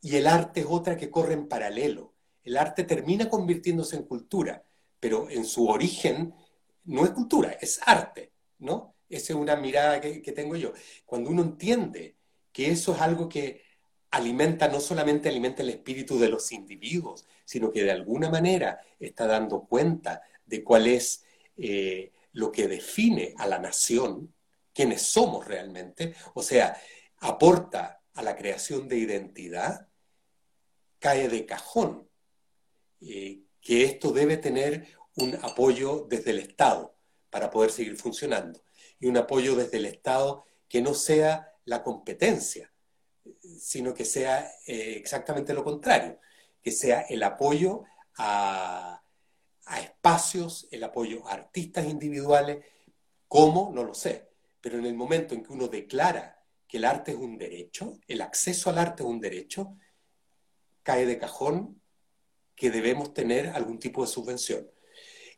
y 0.02 0.16
el 0.18 0.28
arte 0.28 0.62
es 0.62 0.66
otra 0.70 0.98
que 0.98 1.10
corre 1.10 1.34
en 1.34 1.48
paralelo. 1.48 2.14
El 2.44 2.58
arte 2.58 2.84
termina 2.84 3.30
convirtiéndose 3.30 3.96
en 3.96 4.04
cultura, 4.04 4.66
pero 5.02 5.30
en 5.30 5.44
su 5.44 5.68
origen 5.68 6.34
no 6.86 7.04
es 7.04 7.12
cultura, 7.12 7.58
es 7.60 7.82
arte, 7.86 8.32
¿no? 8.60 8.96
Esa 9.10 9.34
es 9.34 9.40
una 9.40 9.58
mirada 9.58 10.00
que, 10.00 10.32
tengo 10.32 10.56
yo. 10.56 10.72
Cuando 11.06 11.32
uno 11.32 11.42
entiende 11.42 12.16
que 12.54 12.70
eso 12.70 12.94
es 12.94 13.02
algo 13.02 13.28
que 13.28 13.64
alimenta, 14.12 14.70
no 14.70 14.80
solamente 14.80 15.28
alimenta 15.28 15.64
el 15.64 15.72
espíritu 15.72 16.18
de 16.20 16.30
los 16.30 16.52
individuos, 16.54 17.26
sino 17.44 17.72
que 17.72 17.84
de 17.84 17.92
alguna 17.92 18.30
manera 18.30 18.80
está 19.00 19.26
dando 19.26 19.66
cuenta 19.66 20.22
de 20.46 20.64
cuál 20.64 20.88
es 20.88 21.26
eh, 21.58 22.12
lo 22.34 22.52
que 22.52 22.68
define 22.68 23.34
a 23.38 23.48
la 23.48 23.60
nación, 23.60 24.34
quiénes 24.74 25.02
somos 25.02 25.48
realmente, 25.48 26.14
o 26.36 26.44
sea, 26.44 26.80
aporta 27.18 28.02
a 28.14 28.22
la 28.22 28.36
creación 28.36 28.88
de 28.88 28.98
identidad, 28.98 29.88
cae 31.00 31.28
de 31.28 31.46
cajón 31.46 32.08
eh, 33.02 33.42
que 33.62 33.84
esto 33.84 34.12
debe 34.12 34.38
tener 34.38 34.88
un 35.18 35.36
apoyo 35.44 36.08
desde 36.10 36.32
el 36.32 36.40
Estado 36.40 36.96
para 37.30 37.50
poder 37.50 37.72
seguir 37.72 37.96
funcionando 37.96 38.62
y 39.00 39.08
un 39.08 39.18
apoyo 39.18 39.56
desde 39.56 39.78
el 39.78 39.86
Estado 39.86 40.46
que 40.68 40.82
no 40.82 40.94
sea 40.94 41.54
la 41.66 41.84
competencia, 41.84 42.72
sino 43.60 43.94
que 43.94 44.06
sea 44.06 44.52
eh, 44.66 44.96
exactamente 44.98 45.54
lo 45.54 45.64
contrario, 45.64 46.20
que 46.62 46.72
sea 46.72 47.02
el 47.02 47.24
apoyo 47.24 47.84
a, 48.18 49.02
a 49.66 49.80
espacios, 49.80 50.68
el 50.72 50.84
apoyo 50.84 51.28
a 51.28 51.34
artistas 51.34 51.86
individuales, 51.86 52.66
¿cómo? 53.28 53.72
No 53.74 53.84
lo 53.84 53.94
sé, 53.94 54.30
pero 54.60 54.78
en 54.78 54.86
el 54.86 54.96
momento 54.96 55.34
en 55.34 55.44
que 55.44 55.54
uno 55.54 55.68
declara 55.68 56.44
que 56.68 56.78
el 56.78 56.86
arte 56.86 57.12
es 57.12 57.18
un 57.18 57.38
derecho, 57.38 58.00
el 58.08 58.22
acceso 58.22 58.70
al 58.70 58.78
arte 58.78 59.04
es 59.04 59.10
un 59.10 59.20
derecho, 59.20 59.76
cae 60.84 61.06
de 61.06 61.18
cajón 61.18 61.81
que 62.62 62.70
debemos 62.70 63.12
tener 63.12 63.48
algún 63.48 63.80
tipo 63.80 64.04
de 64.04 64.08
subvención. 64.08 64.70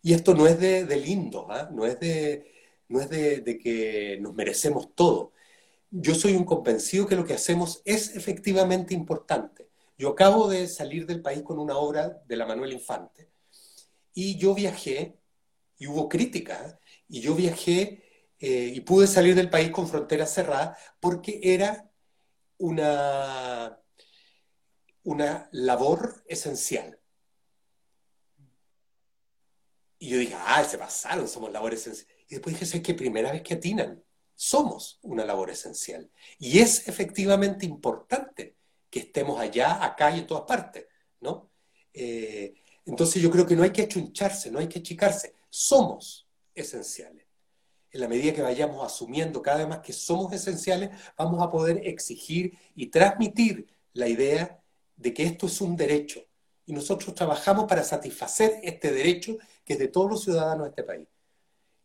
Y 0.02 0.14
esto 0.14 0.34
no 0.34 0.46
es 0.46 0.60
de, 0.60 0.98
lindo, 0.98 1.48
¿ah? 1.50 1.70
no 1.72 1.86
es, 1.86 1.98
de, 1.98 2.52
no 2.90 3.00
es 3.00 3.10
de, 3.10 3.58
que 3.64 4.18
nos 4.20 4.34
merecemos 4.34 4.94
todo. 4.94 5.32
Yo 5.90 6.16
soy 6.16 6.36
un 6.36 6.44
convencido 6.44 7.08
que 7.08 7.16
lo 7.16 7.24
que 7.26 7.34
hacemos 7.34 7.82
es 7.86 8.14
efectivamente 8.18 8.94
importante. 8.94 9.70
Yo 9.98 10.10
acabo 10.10 10.50
de 10.50 10.68
salir 10.68 11.06
del 11.06 11.22
país 11.22 11.44
con 11.44 11.60
una 11.60 11.78
obra 11.78 12.22
de 12.28 12.36
la 12.36 12.46
Manuel 12.46 12.74
Infante 12.74 13.30
y 14.14 14.38
yo 14.38 14.54
viajé, 14.54 15.18
y 15.78 15.88
hubo 15.88 16.10
crítica, 16.10 16.78
y 17.08 17.22
yo 17.22 17.36
viajé 17.36 18.04
eh, 18.40 18.74
y 18.76 18.82
pude 18.82 19.08
salir 19.08 19.34
del 19.34 19.50
país 19.50 19.72
con 19.72 19.88
fronteras 19.88 20.34
cerradas 20.34 20.78
porque 21.00 21.40
era 21.42 21.90
una, 22.58 23.80
una 25.04 25.48
labor 25.54 26.22
esencial. 26.28 27.00
Y 30.04 30.10
yo 30.10 30.18
dije, 30.18 30.36
ah, 30.36 30.62
se 30.66 30.78
pasaron, 30.78 31.30
somos 31.30 31.50
labores 31.50 31.80
esenciales. 31.80 32.14
Y 32.28 32.36
después 32.36 32.60
dije, 32.60 32.78
es 32.78 32.84
que 32.84 32.94
primera 32.94 33.32
vez 33.32 33.42
que 33.42 33.54
atinan, 33.54 34.04
somos 34.36 35.00
una 35.02 35.24
labor 35.24 35.50
esencial. 35.50 36.12
Y 36.38 36.60
es 36.60 36.90
efectivamente 36.90 37.66
importante 37.66 38.58
que 38.90 39.00
estemos 39.00 39.40
allá, 39.40 39.82
acá 39.82 40.14
y 40.14 40.20
en 40.20 40.28
todas 40.28 40.44
partes, 40.44 40.88
¿no? 41.22 41.50
Eh, 41.94 42.54
entonces 42.86 43.22
yo 43.22 43.32
creo 43.32 43.48
que 43.48 43.56
no 43.56 43.64
hay 43.64 43.70
que 43.70 43.84
achuncharse, 43.84 44.52
no 44.52 44.60
hay 44.60 44.68
que 44.68 44.80
achicarse, 44.80 45.36
somos 45.50 46.28
esenciales. 46.54 47.26
En 47.90 48.02
la 48.02 48.10
medida 48.10 48.34
que 48.34 48.42
vayamos 48.42 48.86
asumiendo 48.86 49.42
cada 49.42 49.60
vez 49.60 49.70
más 49.70 49.80
que 49.80 49.94
somos 49.94 50.34
esenciales, 50.34 50.90
vamos 51.18 51.42
a 51.42 51.50
poder 51.50 51.80
exigir 51.88 52.58
y 52.76 52.88
transmitir 52.88 53.74
la 53.94 54.10
idea 54.10 54.62
de 54.98 55.14
que 55.14 55.24
esto 55.24 55.46
es 55.46 55.62
un 55.62 55.78
derecho. 55.78 56.26
Y 56.66 56.74
nosotros 56.74 57.14
trabajamos 57.14 57.66
para 57.66 57.84
satisfacer 57.84 58.60
este 58.64 58.92
derecho 58.92 59.38
que 59.66 59.74
es 59.74 59.80
de 59.80 59.90
todos 59.90 60.10
los 60.10 60.24
ciudadanos 60.24 60.66
de 60.66 60.70
este 60.70 60.84
país. 60.84 61.08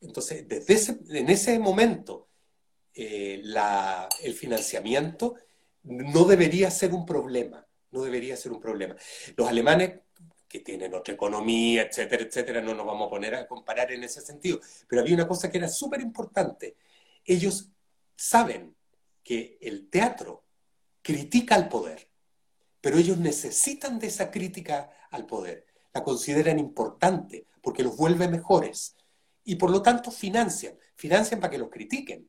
Entonces, 0.00 0.46
desde 0.46 0.74
ese, 0.74 0.98
en 1.08 1.28
ese 1.28 1.58
momento, 1.58 2.28
eh, 2.94 3.42
el 4.22 4.34
financiamiento 4.34 5.34
no 5.84 6.24
debería 6.24 6.70
ser 6.70 6.92
un 6.92 7.04
problema, 7.04 7.66
no 7.90 8.02
debería 8.02 8.36
ser 8.36 8.52
un 8.52 8.60
problema. 8.60 8.96
Los 9.36 9.48
alemanes 9.48 10.00
que 10.48 10.60
tienen 10.60 10.94
otra 10.94 11.14
economía, 11.14 11.82
etcétera, 11.82 12.24
etcétera, 12.24 12.60
no 12.60 12.74
nos 12.74 12.86
vamos 12.86 13.06
a 13.06 13.10
poner 13.10 13.34
a 13.34 13.46
comparar 13.46 13.92
en 13.92 14.02
ese 14.02 14.20
sentido, 14.20 14.60
pero 14.88 15.02
había 15.02 15.14
una 15.14 15.28
cosa 15.28 15.50
que 15.50 15.58
era 15.58 15.68
súper 15.68 16.00
importante. 16.00 16.76
Ellos 17.24 17.68
saben 18.16 18.74
que 19.22 19.58
el 19.60 19.90
teatro 19.90 20.44
critica 21.02 21.54
al 21.54 21.68
poder, 21.68 22.07
pero 22.80 22.98
ellos 22.98 23.18
necesitan 23.18 23.98
de 23.98 24.08
esa 24.08 24.30
crítica 24.30 24.90
al 25.10 25.26
poder, 25.26 25.66
la 25.92 26.02
consideran 26.02 26.58
importante 26.58 27.46
porque 27.62 27.82
los 27.82 27.96
vuelve 27.96 28.28
mejores 28.28 28.96
y 29.44 29.56
por 29.56 29.70
lo 29.70 29.82
tanto 29.82 30.10
financian, 30.10 30.76
financian 30.94 31.40
para 31.40 31.50
que 31.50 31.58
los 31.58 31.70
critiquen, 31.70 32.28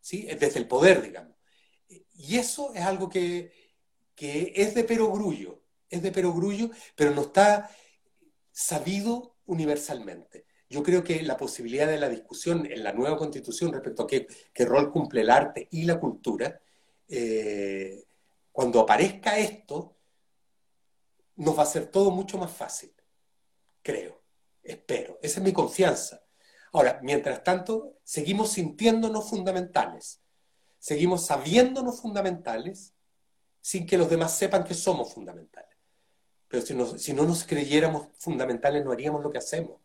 ¿sí? 0.00 0.26
desde 0.38 0.58
el 0.58 0.66
poder, 0.66 1.02
digamos. 1.02 1.36
Y 1.88 2.36
eso 2.36 2.72
es 2.74 2.82
algo 2.82 3.08
que, 3.08 3.52
que 4.14 4.52
es 4.56 4.74
de 4.74 4.84
perogrullo, 4.84 5.62
es 5.88 6.02
de 6.02 6.12
perogrullo, 6.12 6.70
pero 6.96 7.12
no 7.12 7.22
está 7.22 7.70
sabido 8.50 9.36
universalmente. 9.46 10.46
Yo 10.68 10.82
creo 10.82 11.04
que 11.04 11.22
la 11.22 11.36
posibilidad 11.36 11.86
de 11.86 11.98
la 11.98 12.08
discusión 12.08 12.66
en 12.66 12.82
la 12.82 12.92
nueva 12.92 13.16
constitución 13.16 13.72
respecto 13.72 14.02
a 14.02 14.06
qué, 14.06 14.26
rol 14.64 14.90
cumple 14.90 15.20
el 15.20 15.30
arte 15.30 15.68
y 15.70 15.84
la 15.84 16.00
cultura, 16.00 16.60
eh, 17.08 18.04
cuando 18.54 18.78
aparezca 18.78 19.36
esto, 19.36 19.96
nos 21.34 21.58
va 21.58 21.64
a 21.64 21.66
ser 21.66 21.86
todo 21.88 22.12
mucho 22.12 22.38
más 22.38 22.52
fácil, 22.52 22.94
creo, 23.82 24.22
espero. 24.62 25.18
Esa 25.20 25.40
es 25.40 25.44
mi 25.44 25.52
confianza. 25.52 26.22
Ahora, 26.72 27.00
mientras 27.02 27.42
tanto, 27.42 27.98
seguimos 28.04 28.52
sintiéndonos 28.52 29.28
fundamentales, 29.28 30.22
seguimos 30.78 31.26
sabiéndonos 31.26 32.00
fundamentales 32.00 32.94
sin 33.60 33.88
que 33.88 33.98
los 33.98 34.08
demás 34.08 34.38
sepan 34.38 34.62
que 34.62 34.74
somos 34.74 35.12
fundamentales. 35.12 35.76
Pero 36.46 36.96
si, 36.96 37.12
no 37.12 37.24
nos 37.24 37.42
creyéramos 37.42 38.06
fundamentales, 38.18 38.84
no 38.84 38.92
haríamos 38.92 39.20
lo 39.20 39.32
que 39.32 39.38
hacemos. 39.38 39.80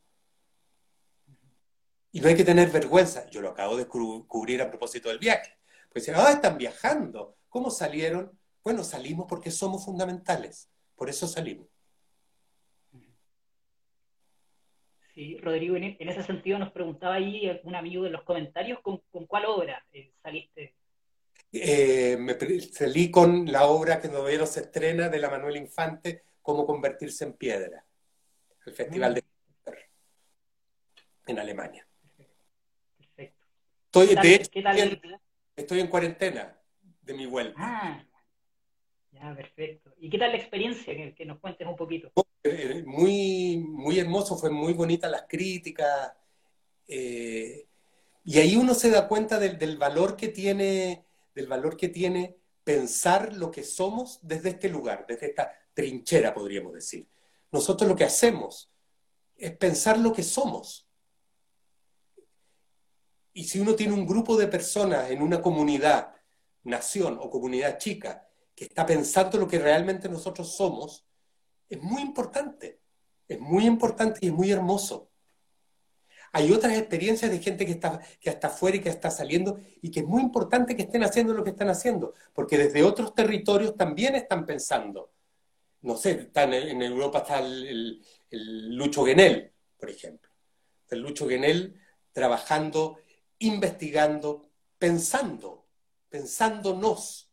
Y 2.12 2.22
no 2.22 2.28
hay 2.28 2.36
que 2.36 2.44
tener 2.44 2.70
vergüenza. 2.70 3.28
Yo 3.32 3.42
lo 3.42 3.50
acabo 3.50 3.78
de 3.78 3.88
cubrir 3.88 4.62
a 4.62 4.70
propósito 4.70 5.10
del 5.10 5.18
viaje. 5.18 5.58
Pues 5.92 6.06
decían, 6.06 6.24
ah, 6.24 6.34
están 6.34 6.60
viajando. 6.60 7.36
¿Cómo 7.50 7.72
salieron? 7.72 8.39
Bueno, 8.70 8.84
salimos 8.84 9.26
porque 9.28 9.50
somos 9.50 9.84
fundamentales. 9.84 10.70
Por 10.96 11.10
eso 11.10 11.28
salimos. 11.28 11.66
Sí, 15.16 15.38
Rodrigo, 15.38 15.76
en, 15.76 15.98
ese 15.98 16.22
sentido 16.22 16.60
nos 16.60 16.72
preguntaba 16.72 17.16
ahí 17.16 17.50
un 17.64 17.74
amigo 17.74 18.04
de 18.04 18.12
los 18.12 18.22
comentarios, 18.22 18.80
¿con, 18.84 19.02
cuál 19.26 19.46
obra 19.48 19.84
eh, 19.92 20.14
saliste? 20.22 20.76
Eh, 21.52 22.16
me 22.20 22.38
salí 22.62 23.10
con 23.10 23.52
la 23.52 23.66
obra 23.66 24.00
que 24.00 24.08
todavía 24.08 24.46
se 24.46 24.60
estrena 24.60 25.10
de 25.10 25.18
la 25.18 25.32
Manuel 25.32 25.58
Infante, 25.58 26.26
cómo 26.44 26.68
convertirse 26.68 27.24
en 27.24 27.34
piedra, 27.34 27.84
el 28.68 28.74
Festival 28.74 29.16
de 29.16 29.24
en 31.26 31.40
Alemania. 31.40 31.88
Perfecto. 32.98 33.48
Estoy, 33.88 34.10
estoy 35.56 35.80
en 35.80 35.88
cuarentena 35.88 36.56
de 37.02 37.14
mi 37.16 37.26
vuelta. 37.26 37.56
Ah, 37.58 38.06
ya, 39.20 39.36
perfecto. 39.36 39.92
¿Y 40.00 40.10
qué 40.10 40.18
tal 40.18 40.32
la 40.32 40.38
experiencia? 40.38 40.94
Que, 41.16 41.26
nos 41.26 41.40
cuentes 41.40 41.68
un 41.68 41.76
poquito. 41.76 42.12
Eh, 42.44 42.84
muy, 42.86 43.58
muy 43.58 44.00
hermoso, 44.00 44.38
fue 44.38 44.50
muy 44.50 44.74
bonita 44.74 45.10
las 45.10 45.26
críticas. 45.28 46.14
Eh, 46.88 47.68
y 48.24 48.40
ahí 48.40 48.56
uno 48.56 48.74
se 48.74 48.90
da 48.90 49.08
cuenta 49.08 49.40
del, 49.40 49.58
del, 49.58 49.78
valor 49.78 50.16
que 50.16 50.30
tiene, 50.30 51.06
del 51.36 51.48
valor 51.48 51.76
que 51.78 51.90
tiene 51.90 52.38
pensar 52.64 53.34
lo 53.34 53.52
que 53.52 53.64
somos 53.64 54.20
desde 54.22 54.50
este 54.50 54.70
lugar, 54.70 55.06
desde 55.08 55.28
esta 55.28 55.52
trinchera, 55.74 56.34
podríamos 56.34 56.74
decir. 56.74 57.08
Nosotros 57.52 57.90
lo 57.90 57.96
que 57.96 58.04
hacemos 58.04 58.72
es 59.38 59.56
pensar 59.58 59.98
lo 59.98 60.14
que 60.14 60.24
somos. 60.24 60.88
Y 63.34 63.46
si 63.46 63.60
uno 63.60 63.76
tiene 63.76 63.94
un 63.94 64.06
grupo 64.06 64.38
de 64.38 64.48
personas 64.48 65.10
en 65.12 65.22
una 65.22 65.42
comunidad, 65.42 66.16
nación 66.64 67.18
o 67.22 67.30
comunidad 67.30 67.78
chica, 67.78 68.29
que 68.60 68.66
está 68.66 68.86
pensando 68.86 69.38
lo 69.38 69.48
que 69.48 69.58
realmente 69.58 70.10
nosotros 70.10 70.54
somos, 70.54 71.06
es 71.70 71.82
muy 71.82 72.02
importante. 72.02 72.82
Es 73.26 73.40
muy 73.40 73.66
importante 73.66 74.20
y 74.22 74.28
es 74.28 74.34
muy 74.34 74.52
hermoso. 74.52 75.10
Hay 76.34 76.52
otras 76.52 76.78
experiencias 76.78 77.32
de 77.32 77.40
gente 77.40 77.66
que 77.66 77.72
está, 77.72 78.02
que 78.20 78.30
está 78.30 78.48
afuera 78.48 78.76
y 78.76 78.82
que 78.82 78.90
está 78.90 79.10
saliendo 79.10 79.60
y 79.82 79.92
que 79.92 80.02
es 80.02 80.06
muy 80.06 80.22
importante 80.22 80.76
que 80.76 80.82
estén 80.82 81.04
haciendo 81.04 81.34
lo 81.34 81.44
que 81.44 81.52
están 81.52 81.70
haciendo, 81.70 82.14
porque 82.34 82.58
desde 82.58 82.84
otros 82.84 83.16
territorios 83.16 83.78
también 83.78 84.16
están 84.16 84.46
pensando 84.46 85.12
no 85.82 85.96
sé, 85.96 86.30
en, 86.34 86.82
Europa 86.82 87.20
está 87.20 87.40
el, 87.40 88.04
Lucho 88.32 89.04
Guenel, 89.04 89.54
por 89.78 89.90
ejemplo. 89.90 90.30
El 90.90 91.00
Lucho 91.00 91.26
Guenel 91.26 91.80
trabajando, 92.12 93.00
investigando, 93.40 94.50
pensando, 94.78 95.68
pensándonos. 96.10 97.29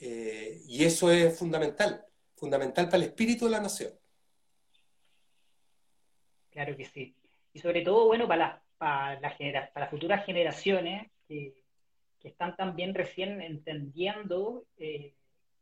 Eh, 0.00 0.62
y 0.66 0.84
eso 0.84 1.10
es 1.10 1.38
fundamental, 1.38 2.04
fundamental 2.34 2.86
para 2.86 2.96
el 2.96 3.10
espíritu 3.10 3.44
de 3.44 3.50
la 3.50 3.60
nación. 3.60 3.92
Claro 6.50 6.74
que 6.76 6.86
sí. 6.86 7.14
Y 7.52 7.58
sobre 7.58 7.82
todo, 7.82 8.06
bueno, 8.06 8.26
para, 8.26 8.62
para, 8.78 9.20
para 9.20 9.70
las 9.74 9.90
futuras 9.90 10.24
generaciones 10.24 11.10
que, 11.28 11.54
están 12.22 12.54
también 12.54 12.94
recién 12.94 13.40
entendiendo 13.40 14.66
eh, 14.76 15.14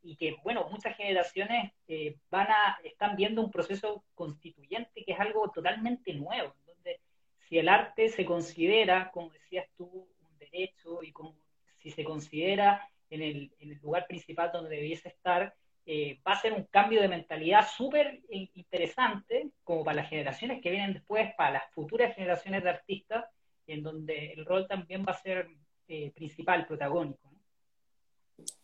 y 0.03 0.17
que, 0.17 0.35
bueno, 0.43 0.67
muchas 0.69 0.97
generaciones 0.97 1.71
eh, 1.87 2.17
van 2.29 2.47
a, 2.47 2.77
están 2.83 3.15
viendo 3.15 3.41
un 3.41 3.49
proceso 3.49 4.03
constituyente 4.13 5.05
que 5.05 5.13
es 5.13 5.19
algo 5.21 5.49
totalmente 5.51 6.13
nuevo, 6.13 6.53
donde 6.67 6.99
si 7.47 7.57
el 7.57 7.69
arte 7.69 8.09
se 8.09 8.25
considera, 8.25 9.09
como 9.11 9.31
decías 9.31 9.67
tú, 9.77 9.85
un 9.85 10.37
derecho 10.37 11.01
y 11.01 11.13
como 11.13 11.33
si 11.77 11.91
se 11.91 12.03
considera 12.03 12.89
en 13.09 13.21
el, 13.21 13.79
lugar 13.81 14.05
principal 14.07 14.51
donde 14.51 14.75
debiese 14.75 15.09
estar, 15.09 15.53
eh, 15.85 16.19
va 16.27 16.33
a 16.33 16.41
ser 16.41 16.53
un 16.53 16.65
cambio 16.65 17.01
de 17.01 17.07
mentalidad 17.07 17.67
súper 17.67 18.21
interesante, 18.29 19.49
como 19.63 19.83
para 19.83 20.01
las 20.01 20.09
generaciones 20.09 20.61
que 20.61 20.69
vienen 20.69 20.93
después, 20.93 21.33
para 21.35 21.51
las 21.51 21.73
futuras 21.73 22.15
generaciones 22.15 22.63
de 22.63 22.69
artistas, 22.69 23.25
en 23.65 23.83
donde 23.83 24.33
el 24.33 24.45
rol 24.45 24.67
también 24.67 25.05
va 25.07 25.13
a 25.13 25.21
ser 25.21 25.47
eh, 25.87 26.11
principal, 26.11 26.67
protagónico. 26.67 27.31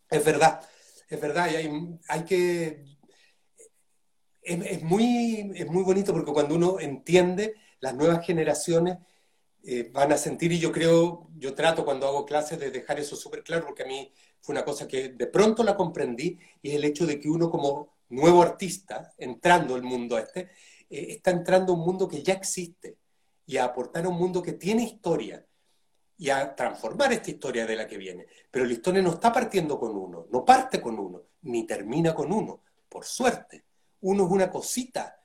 Es 0.08 0.24
verdad 0.24 0.60
es 1.08 1.20
verdad, 1.20 1.50
y 1.50 1.98
hay, 2.08 2.24
que... 2.24 2.84
Es, 4.42 4.82
muy, 4.82 5.52
es 5.54 5.66
muy 5.66 5.82
bonito 5.82 6.12
porque 6.12 6.32
cuando 6.32 6.54
uno 6.54 6.78
entiende, 6.80 7.54
las 7.80 7.94
nuevas 7.94 8.24
generaciones 8.24 8.98
eh, 9.64 9.90
van 9.92 10.12
a 10.12 10.18
sentir, 10.18 10.52
y 10.52 10.60
yo 10.60 10.70
creo, 10.70 11.28
yo 11.36 11.54
trato 11.54 11.84
cuando 11.84 12.06
hago 12.06 12.24
clases 12.24 12.58
de 12.58 12.70
dejar 12.70 13.00
eso 13.00 13.16
súper 13.16 13.42
claro, 13.42 13.66
porque 13.66 13.82
a 13.82 13.86
mí 13.86 14.12
fue 14.46 14.52
una 14.52 14.64
cosa 14.64 14.86
que 14.86 15.08
de 15.08 15.26
pronto 15.26 15.64
la 15.64 15.76
comprendí, 15.76 16.38
y 16.62 16.70
es 16.70 16.76
el 16.76 16.84
hecho 16.84 17.04
de 17.04 17.18
que 17.18 17.28
uno 17.28 17.50
como 17.50 17.96
nuevo 18.10 18.42
artista, 18.42 19.12
entrando 19.18 19.74
al 19.74 19.82
mundo 19.82 20.16
este, 20.16 20.42
eh, 20.88 21.06
está 21.08 21.32
entrando 21.32 21.72
a 21.72 21.76
un 21.76 21.84
mundo 21.84 22.06
que 22.06 22.22
ya 22.22 22.34
existe, 22.34 22.96
y 23.44 23.56
a 23.56 23.64
aportar 23.64 24.04
a 24.04 24.08
un 24.08 24.16
mundo 24.16 24.40
que 24.40 24.52
tiene 24.52 24.84
historia, 24.84 25.44
y 26.16 26.30
a 26.30 26.54
transformar 26.54 27.12
esta 27.12 27.30
historia 27.30 27.66
de 27.66 27.74
la 27.74 27.88
que 27.88 27.98
viene. 27.98 28.26
Pero 28.48 28.64
la 28.64 28.72
historia 28.72 29.02
no 29.02 29.14
está 29.14 29.32
partiendo 29.32 29.80
con 29.80 29.96
uno, 29.96 30.28
no 30.30 30.44
parte 30.44 30.80
con 30.80 30.96
uno, 30.96 31.22
ni 31.42 31.66
termina 31.66 32.14
con 32.14 32.32
uno, 32.32 32.62
por 32.88 33.04
suerte. 33.04 33.64
Uno 34.02 34.26
es 34.26 34.30
una 34.30 34.48
cosita 34.48 35.20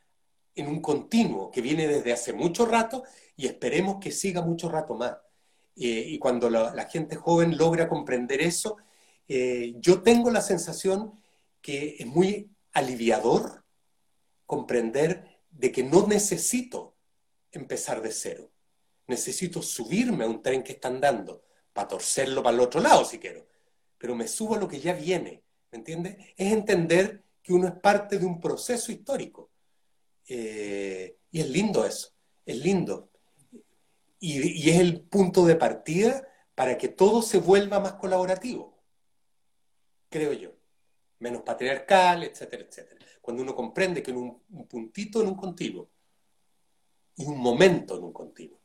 en 0.56 0.68
un 0.68 0.82
continuo 0.82 1.52
que 1.52 1.62
viene 1.62 1.88
desde 1.88 2.12
hace 2.12 2.34
mucho 2.34 2.66
rato 2.66 3.04
y 3.38 3.46
esperemos 3.46 3.98
que 4.02 4.12
siga 4.12 4.42
mucho 4.42 4.68
rato 4.68 4.96
más. 4.96 5.16
Eh, 5.76 6.06
y 6.08 6.20
cuando 6.20 6.50
la, 6.50 6.86
gente 6.86 7.16
joven 7.16 7.58
logra 7.58 7.88
comprender 7.88 8.42
eso, 8.42 8.78
eh, 9.34 9.74
yo 9.78 10.02
tengo 10.02 10.30
la 10.32 10.42
sensación 10.42 11.14
que 11.62 11.98
es 12.00 12.06
muy 12.06 12.52
aliviador 12.74 13.64
comprender 14.46 15.40
de 15.50 15.72
que 15.72 15.84
no 15.84 16.08
necesito 16.08 16.96
empezar 17.52 18.02
de 18.02 18.12
cero 18.12 18.52
necesito 19.12 19.62
subirme 19.62 20.24
a 20.24 20.28
un 20.28 20.42
tren 20.42 20.64
que 20.64 20.74
está 20.74 20.88
andando 20.88 21.44
para 21.74 21.88
torcerlo 21.90 22.42
para 22.42 22.56
el 22.56 22.62
otro 22.62 22.82
lado 22.82 23.06
si 23.06 23.20
quiero, 23.20 23.46
pero 23.98 24.16
me 24.16 24.28
subo 24.28 24.56
a 24.56 24.58
lo 24.58 24.68
que 24.68 24.80
ya 24.80 24.94
viene, 24.94 25.44
¿me 25.72 25.78
entiendes? 25.78 26.18
Es 26.38 26.52
entender 26.52 27.24
que 27.44 27.54
uno 27.54 27.68
es 27.68 27.74
parte 27.76 28.18
de 28.18 28.26
un 28.26 28.40
proceso 28.40 28.92
histórico. 28.92 29.52
Eh, 30.28 31.18
y 31.30 31.42
es 31.42 31.50
lindo 31.50 31.86
eso, 31.86 32.10
es 32.46 32.58
lindo. 32.58 33.10
Y, 34.20 34.70
es 34.70 34.80
el 34.80 35.02
punto 35.02 35.46
de 35.46 35.56
partida 35.56 36.28
para 36.56 36.78
que 36.78 36.88
todo 36.88 37.22
se 37.22 37.40
vuelva 37.40 37.80
más 37.80 37.94
colaborativo, 37.94 38.71
creo 40.12 40.34
yo. 40.34 40.52
Menos 41.20 41.42
patriarcal, 41.42 42.24
etcétera, 42.24 42.64
etcétera. 42.64 43.04
Cuando 43.22 43.42
uno 43.42 43.56
comprende 43.56 44.04
que 44.04 44.12
en 44.12 44.18
un, 44.18 44.44
un 44.50 44.68
puntito 44.68 45.22
en 45.22 45.30
un 45.30 45.36
continuo 45.36 45.90
y 47.16 47.26
un 47.26 47.40
momento 47.40 47.98
en 47.98 48.04
un 48.04 48.14
continuo. 48.14 48.62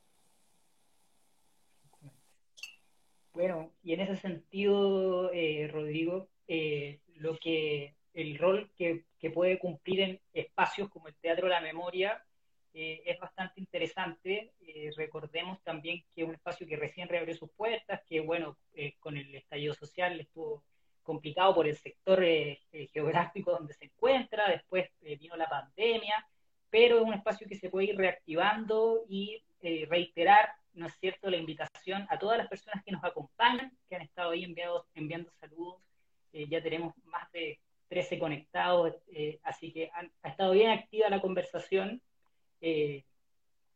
Bueno, 3.37 3.71
y 3.83 3.93
en 3.93 4.01
ese 4.01 4.17
sentido, 4.17 5.31
eh, 5.31 5.69
Rodrigo, 5.71 6.31
eh, 6.49 7.01
lo 7.17 7.37
que 7.37 7.95
el 8.15 8.39
rol 8.39 8.71
que, 8.79 9.05
puede 9.35 9.59
cumplir 9.59 10.01
en 10.01 10.21
espacios 10.33 10.89
como 10.89 11.09
el 11.09 11.17
Teatro 11.17 11.49
de 11.49 11.53
la 11.53 11.61
Memoria 11.61 12.25
eh, 12.73 13.03
es 13.05 13.19
bastante 13.19 13.61
interesante. 13.61 14.53
recordemos 14.97 15.61
también 15.65 16.03
que 16.15 16.23
es 16.23 16.29
un 16.29 16.35
espacio 16.35 16.67
que 16.67 16.77
recién 16.77 17.09
reabrió 17.09 17.35
sus 17.37 17.51
puertas, 17.51 18.01
que 18.09 18.21
bueno, 18.21 18.57
con 19.01 19.19
el 19.19 19.35
estallido 19.35 19.75
social 19.75 20.19
estuvo 20.19 20.63
complicado 21.07 21.55
por 21.55 21.67
el 21.67 21.77
sector 21.77 22.23
geográfico 22.93 23.53
donde 23.53 23.73
se 23.73 23.87
encuentra, 23.87 24.51
después 24.51 24.91
vino 25.01 25.37
la 25.37 25.49
pandemia, 25.49 26.27
pero 26.69 26.99
es 26.99 27.05
un 27.05 27.15
espacio 27.15 27.47
que 27.49 27.57
se 27.57 27.71
puede 27.71 27.87
ir 27.87 27.97
reactivando 27.97 29.05
y 29.09 29.43
reiterar 29.89 30.51
¿no 30.77 30.87
es 30.87 30.95
cierto?, 31.01 31.31
la 31.31 31.37
invitación 31.37 32.07
a 32.11 32.19
todas 32.19 32.39
las 32.39 32.49
personas 32.49 32.85
que 32.85 32.93
nos 32.93 33.03
acompañan, 33.03 33.73
que 33.89 33.97
han 33.97 34.03
estado 34.03 34.31
ahí 34.31 34.45
enviados, 34.45 34.87
enviando 34.95 35.31
saludos. 35.41 35.83
Eh, 36.33 36.47
ya 36.49 36.63
tenemos 36.63 36.95
más 37.05 37.31
de 37.33 37.59
13 37.89 38.19
conectados, 38.19 38.95
eh, 39.09 39.41
así 39.43 39.73
que 39.73 39.91
ha 40.23 40.29
estado 40.29 40.53
bien 40.53 40.71
activa 40.71 41.09
la 41.09 41.21
conversación. 41.21 42.03
Eh, 42.61 43.05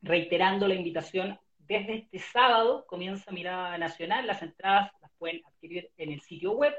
reiterando 0.03 0.69
la 0.69 0.75
invitación, 0.75 1.39
desde 1.59 1.95
este 1.95 2.19
sábado 2.19 2.85
comienza 2.87 3.33
Mirada 3.33 3.79
Nacional, 3.79 4.27
las 4.27 4.43
entradas 4.43 4.93
las 5.01 5.11
pueden 5.19 5.43
adquirir 5.47 5.91
en 5.97 6.13
el 6.13 6.21
sitio 6.21 6.53
web 6.53 6.75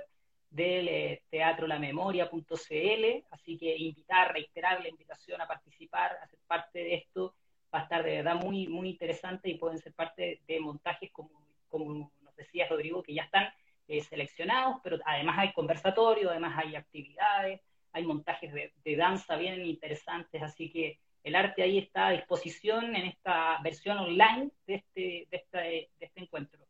del 0.51 1.19
teatrolamemoria.cl, 1.29 3.25
así 3.31 3.57
que 3.57 3.75
invitar, 3.77 4.31
reiterar 4.33 4.81
la 4.81 4.89
invitación 4.89 5.41
a 5.41 5.47
participar, 5.47 6.11
a 6.21 6.27
ser 6.27 6.39
parte 6.45 6.79
de 6.79 6.93
esto 6.95 7.33
va 7.73 7.79
a 7.79 7.83
estar 7.83 8.03
de 8.03 8.17
verdad 8.17 8.35
muy, 8.35 8.67
muy 8.67 8.89
interesante 8.89 9.49
y 9.49 9.57
pueden 9.57 9.79
ser 9.79 9.93
parte 9.93 10.41
de 10.45 10.59
montajes 10.59 11.09
como, 11.11 11.29
como 11.69 12.11
nos 12.21 12.35
decía 12.35 12.67
Rodrigo, 12.67 13.01
que 13.01 13.13
ya 13.13 13.23
están 13.23 13.47
eh, 13.87 14.01
seleccionados, 14.01 14.77
pero 14.83 14.97
además 15.05 15.39
hay 15.39 15.53
conversatorios, 15.53 16.31
además 16.31 16.57
hay 16.57 16.75
actividades, 16.75 17.61
hay 17.93 18.03
montajes 18.03 18.53
de, 18.53 18.95
danza 18.95 19.35
bien 19.35 19.65
interesantes, 19.65 20.41
así 20.41 20.69
que 20.71 20.99
el 21.23 21.35
arte 21.35 21.63
ahí 21.63 21.77
está 21.77 22.07
a 22.07 22.11
disposición 22.11 22.95
en 22.95 23.05
esta 23.05 23.59
versión 23.63 23.97
online 23.97 24.51
de 24.65 24.75
este, 24.75 25.27
de 25.29 25.37
este, 25.37 25.57
de 25.57 26.05
este 26.05 26.21
encuentro. 26.21 26.60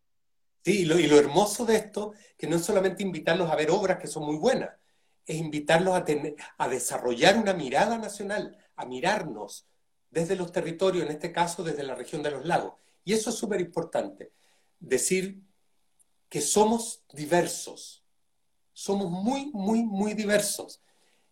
Sí, 0.63 0.81
y 0.81 0.85
lo, 0.85 1.17
hermoso 1.17 1.65
de 1.65 1.75
esto, 1.75 2.13
que 2.37 2.47
no 2.47 2.57
es 2.57 2.63
solamente 2.63 3.01
invitarlos 3.01 3.49
a 3.49 3.55
ver 3.55 3.71
obras 3.71 3.97
que 3.97 4.07
son 4.07 4.25
muy 4.25 4.37
buenas, 4.37 4.69
es 5.25 5.37
invitarlos 5.37 5.95
a, 5.95 6.05
tener, 6.05 6.35
a 6.57 6.67
desarrollar 6.67 7.37
una 7.37 7.53
mirada 7.53 7.97
nacional, 7.97 8.57
a 8.75 8.85
mirarnos, 8.85 9.65
desde 10.11 10.35
los 10.35 10.51
territorios, 10.51 11.05
en 11.05 11.11
este 11.11 11.31
caso 11.31 11.63
desde 11.63 11.83
la 11.83 11.95
región 11.95 12.21
de 12.21 12.31
los 12.31 12.45
lagos. 12.45 12.73
Y 13.03 13.13
eso 13.13 13.31
es 13.31 13.37
súper 13.37 13.61
importante, 13.61 14.33
decir 14.79 15.41
que 16.29 16.41
somos 16.41 17.03
diversos, 17.11 18.03
somos 18.73 19.09
muy, 19.09 19.49
muy, 19.53 19.83
muy 19.83 20.13
diversos. 20.13 20.81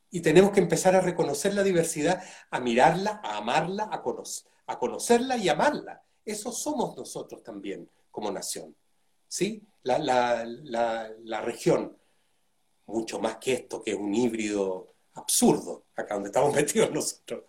Y 0.09 0.21
tenemos 0.21 0.51
que 0.51 0.59
empezar 0.59 0.95
a 0.95 1.01
reconocer 1.01 1.53
la 1.53 1.61
diversidad, 1.61 2.23
a 2.49 2.59
mirarla, 2.59 3.21
a 3.23 3.37
amarla, 3.37 3.83
a, 3.83 4.01
a 4.65 4.79
conocerla 4.79 5.37
y 5.37 5.49
amarla. 5.49 6.01
Eso 6.25 6.51
somos 6.51 6.97
nosotros 6.97 7.43
también 7.43 7.87
como 8.09 8.31
nación. 8.31 8.75
¿Sí? 9.29 9.63
La, 9.83 10.43
la 10.43 11.41
región, 11.41 11.97
mucho 12.87 13.21
más 13.21 13.37
que 13.37 13.53
esto, 13.53 13.81
que 13.81 13.91
es 13.91 13.97
un 13.97 14.13
híbrido 14.13 14.95
absurdo, 15.13 15.85
acá 15.95 16.15
donde 16.15 16.27
estamos 16.27 16.53
metidos 16.55 16.91
nosotros 16.91 17.43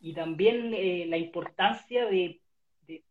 y 0.00 0.14
también 0.14 0.72
eh, 0.74 1.06
la 1.06 1.16
importancia 1.16 2.06
de, 2.06 2.40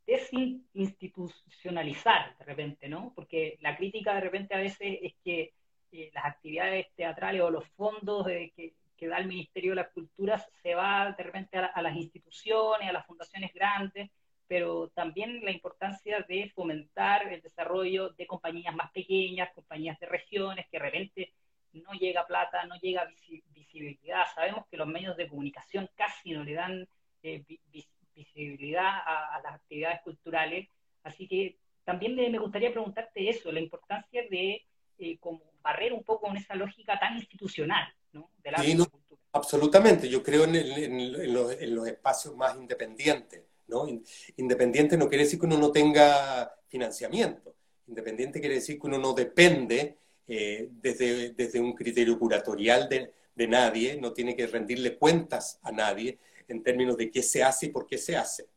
desinstitucionalizar 0.08 2.36
de 2.40 2.46
repente, 2.46 2.90
¿no? 2.90 3.14
Porque 3.14 3.60
la 3.62 3.78
crítica 3.78 4.16
de 4.16 4.22
repente 4.22 4.56
a 4.56 4.60
veces 4.60 4.98
es 5.04 5.14
que 5.24 5.54
eh, 5.92 6.10
las 6.16 6.26
actividades 6.26 6.88
teatrales 6.96 7.44
o 7.44 7.52
los 7.52 7.68
fondos 7.76 8.26
que, 8.26 8.74
da 9.02 9.20
el 9.20 9.28
Ministerio 9.28 9.74
de 9.74 9.76
las 9.76 9.90
Culturas 9.90 10.50
se 10.64 10.74
va 10.74 11.14
de 11.16 11.24
repente 11.24 11.60
a, 11.60 11.80
las 11.84 11.96
instituciones, 11.96 12.90
a 12.90 12.94
las 12.94 13.06
fundaciones 13.06 13.54
grandes, 13.54 14.10
pero 14.48 14.90
también 14.90 15.44
la 15.44 15.52
importancia 15.52 16.26
de 16.28 16.52
fomentar 16.56 17.32
el 17.32 17.42
desarrollo 17.42 18.10
de 18.10 18.28
compañías 18.28 18.76
más 18.76 18.92
pequeñas, 18.92 19.54
compañías 19.54 20.00
de 20.00 20.08
regiones, 20.08 20.66
que 20.72 20.78
de 20.78 20.84
repente 20.84 21.34
no 21.74 21.92
llega 21.94 22.26
plata, 22.26 22.66
no 22.66 22.76
llega 22.80 23.08
visibilidad. 23.54 24.26
Sabemos 24.34 24.66
que 24.70 24.78
los 24.78 24.88
medios 24.88 25.18
de 25.18 25.28
comunicación 25.28 25.90
casi 25.96 26.32
no 26.32 26.44
le 26.44 26.54
dan 26.54 26.88
eh, 27.24 27.44
visibilidad 28.16 29.02
a, 29.06 29.40
las 29.44 29.56
actividades 29.56 30.02
culturales. 30.02 30.70
Así 31.04 31.28
que 31.28 31.58
también 31.84 32.16
me, 32.16 32.40
gustaría 32.40 32.72
preguntarte 32.72 33.30
eso, 33.30 33.52
la 33.52 33.60
importancia 33.60 34.24
de, 34.30 34.66
eh, 34.98 35.18
como 35.20 35.42
barrer 35.62 35.94
un 35.94 36.04
poco 36.04 36.28
con 36.28 36.38
esa 36.38 36.56
lógica 36.56 37.00
tan 37.00 37.18
institucional 37.18 37.88
¿no? 38.14 38.32
de 38.38 38.52
la 38.52 38.58
cultura. 38.58 39.22
Absolutamente, 39.34 40.10
yo 40.10 40.24
creo 40.24 40.46
en, 40.46 41.34
los, 41.34 41.88
espacios 41.88 42.36
más 42.36 42.56
independientes. 42.56 43.44
¿No? 43.68 43.86
Independiente 44.38 44.98
no 44.98 45.08
quiere 45.08 45.24
decir 45.24 45.40
que 45.40 45.46
uno 45.46 45.58
no 45.58 45.72
tenga 45.72 46.54
financiamiento, 46.68 47.56
independiente 47.88 48.40
quiere 48.40 48.56
decir 48.56 48.80
que 48.80 48.88
uno 48.88 48.98
no 48.98 49.14
depende 49.14 49.98
eh, 50.28 50.68
desde, 50.72 51.32
desde 51.32 51.60
un 51.60 51.74
criterio 51.74 52.20
curatorial 52.20 52.90
de, 52.90 53.14
de 53.34 53.48
nadie, 53.48 53.98
no 54.02 54.14
tiene 54.14 54.36
que 54.36 54.48
rendirle 54.48 54.98
cuentas 54.98 55.60
a 55.62 55.72
nadie 55.72 56.20
en 56.48 56.64
términos 56.64 56.98
de 56.98 57.12
qué 57.12 57.22
se 57.22 57.44
hace 57.44 57.68
y 57.68 57.70
por 57.70 57.86
qué 57.86 57.98
se 57.98 58.18
hace. 58.18 58.48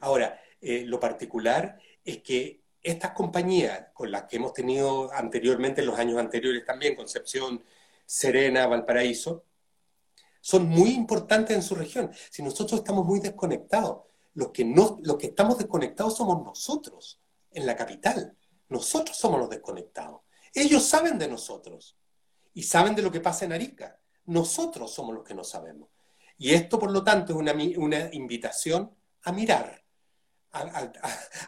Ahora, 0.00 0.40
eh, 0.60 0.84
lo 0.84 1.00
particular 1.00 1.78
es 2.04 2.18
que 2.18 2.60
estas 2.82 3.12
compañías 3.12 3.88
con 3.94 4.10
las 4.10 4.24
que 4.24 4.36
hemos 4.36 4.52
tenido 4.52 5.12
anteriormente, 5.12 5.80
en 5.80 5.86
los 5.86 5.98
años 5.98 6.18
anteriores 6.18 6.64
también, 6.64 6.96
Concepción, 6.96 7.62
Serena, 8.04 8.66
Valparaíso, 8.66 9.44
son 10.42 10.68
muy 10.68 10.90
importantes 10.90 11.56
en 11.56 11.62
su 11.62 11.76
región. 11.76 12.10
Si 12.30 12.42
nosotros 12.42 12.80
estamos 12.80 13.06
muy 13.06 13.20
desconectados, 13.20 14.02
los 14.34 14.50
que, 14.50 14.64
no, 14.64 14.98
los 15.02 15.16
que 15.16 15.28
estamos 15.28 15.56
desconectados 15.56 16.16
somos 16.16 16.44
nosotros 16.44 17.20
en 17.52 17.64
la 17.64 17.76
capital. 17.76 18.36
Nosotros 18.68 19.16
somos 19.16 19.38
los 19.38 19.48
desconectados. 19.48 20.22
Ellos 20.52 20.84
saben 20.84 21.16
de 21.18 21.28
nosotros 21.28 21.96
y 22.54 22.64
saben 22.64 22.96
de 22.96 23.02
lo 23.02 23.12
que 23.12 23.20
pasa 23.20 23.44
en 23.44 23.52
Arica. 23.52 24.00
Nosotros 24.24 24.92
somos 24.92 25.14
los 25.14 25.24
que 25.24 25.34
no 25.34 25.44
sabemos. 25.44 25.88
Y 26.38 26.52
esto, 26.52 26.76
por 26.76 26.90
lo 26.90 27.04
tanto, 27.04 27.32
es 27.32 27.38
una, 27.38 27.52
una 27.76 28.12
invitación 28.12 28.92
a 29.22 29.30
mirar, 29.30 29.84
a, 30.50 30.90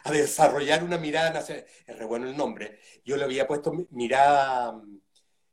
desarrollar 0.09 0.85
una 0.85 0.97
mirada 0.97 1.31
nacional. 1.31 1.65
Es 1.85 1.97
re 1.97 2.05
bueno 2.05 2.29
el 2.29 2.37
nombre. 2.37 2.79
Yo 3.03 3.17
le 3.17 3.25
había 3.25 3.45
puesto 3.45 3.73
mirada 3.89 4.81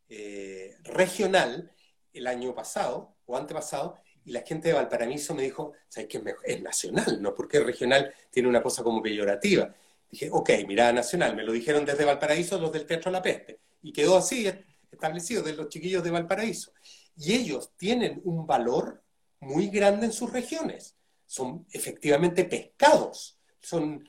eh, 0.08 0.76
regional 0.84 1.72
el 2.12 2.26
año 2.28 2.54
pasado 2.54 3.11
o 3.26 3.36
antepasado, 3.36 3.96
y 4.24 4.32
la 4.32 4.42
gente 4.42 4.68
de 4.68 4.74
Valparaíso 4.74 5.34
me 5.34 5.42
dijo, 5.42 5.72
¿sabes 5.88 6.08
qué? 6.08 6.22
Es 6.44 6.62
nacional, 6.62 7.20
¿no? 7.20 7.34
Porque 7.34 7.60
regional 7.60 8.14
tiene 8.30 8.48
una 8.48 8.62
cosa 8.62 8.82
como 8.82 9.02
peyorativa. 9.02 9.74
Dije, 10.08 10.28
ok, 10.30 10.50
mirada 10.66 10.92
nacional. 10.92 11.34
Me 11.34 11.42
lo 11.42 11.52
dijeron 11.52 11.84
desde 11.84 12.04
Valparaíso 12.04 12.58
los 12.58 12.70
del 12.70 12.86
Teatro 12.86 13.10
La 13.10 13.20
Peste. 13.20 13.58
Y 13.82 13.92
quedó 13.92 14.16
así, 14.16 14.48
establecido 14.90 15.42
de 15.42 15.54
los 15.54 15.68
chiquillos 15.68 16.04
de 16.04 16.10
Valparaíso. 16.10 16.72
Y 17.16 17.32
ellos 17.32 17.72
tienen 17.76 18.20
un 18.24 18.46
valor 18.46 19.02
muy 19.40 19.68
grande 19.68 20.06
en 20.06 20.12
sus 20.12 20.32
regiones. 20.32 20.96
Son 21.26 21.66
efectivamente 21.72 22.44
pescados, 22.44 23.38
son, 23.60 24.08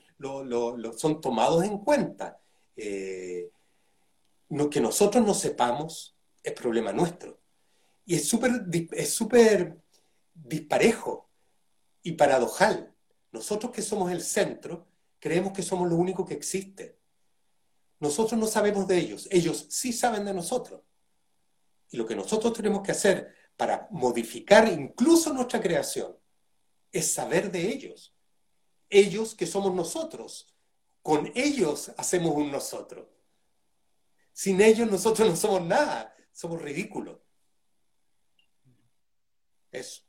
son 0.96 1.22
tomados 1.22 1.64
en 1.64 1.80
cuenta. 1.80 2.40
Eh, 2.76 3.50
que 4.70 4.82
nosotros 4.82 5.26
no 5.26 5.34
sepamos 5.34 6.16
es 6.44 6.54
problema 6.54 6.92
nuestro. 6.92 7.40
Y 8.06 8.16
es 8.16 8.28
súper 8.28 8.66
es 8.92 9.14
súper 9.14 9.82
disparejo 10.34 11.30
y 12.02 12.14
paradojal. 12.14 12.94
Nosotros 13.32 13.72
que 13.72 13.82
somos 13.82 14.12
el 14.12 14.22
centro, 14.22 14.88
creemos 15.20 15.54
que 15.54 15.64
somos 15.64 15.90
lo 15.90 15.96
único 15.96 16.26
que 16.26 16.34
existe. 16.34 17.00
Nosotros 18.00 18.40
no 18.40 18.48
sabemos 18.48 18.88
de 18.88 18.98
ellos, 18.98 19.28
ellos 19.32 19.68
sí 19.70 19.94
saben 19.94 20.26
de 20.26 20.34
nosotros. 20.34 20.82
Y 21.90 21.98
lo 21.98 22.06
que 22.06 22.16
nosotros 22.16 22.54
tenemos 22.54 22.82
que 22.82 22.92
hacer 22.92 23.34
para 23.56 23.88
modificar 23.92 24.68
incluso 24.68 25.32
nuestra 25.32 25.62
creación 25.62 26.18
es 26.92 27.14
saber 27.14 27.52
de 27.52 27.70
ellos. 27.70 28.16
Ellos 28.90 29.36
que 29.36 29.48
somos 29.48 29.74
nosotros. 29.74 30.54
Con 31.02 31.32
ellos 31.36 31.92
hacemos 31.98 32.36
un 32.36 32.52
nosotros. 32.52 33.08
Sin 34.32 34.62
ellos 34.62 34.90
nosotros 34.90 35.30
no 35.30 35.36
somos 35.36 35.62
nada, 35.62 36.16
somos 36.32 36.62
ridículos. 36.62 37.20
Eso. 39.74 40.04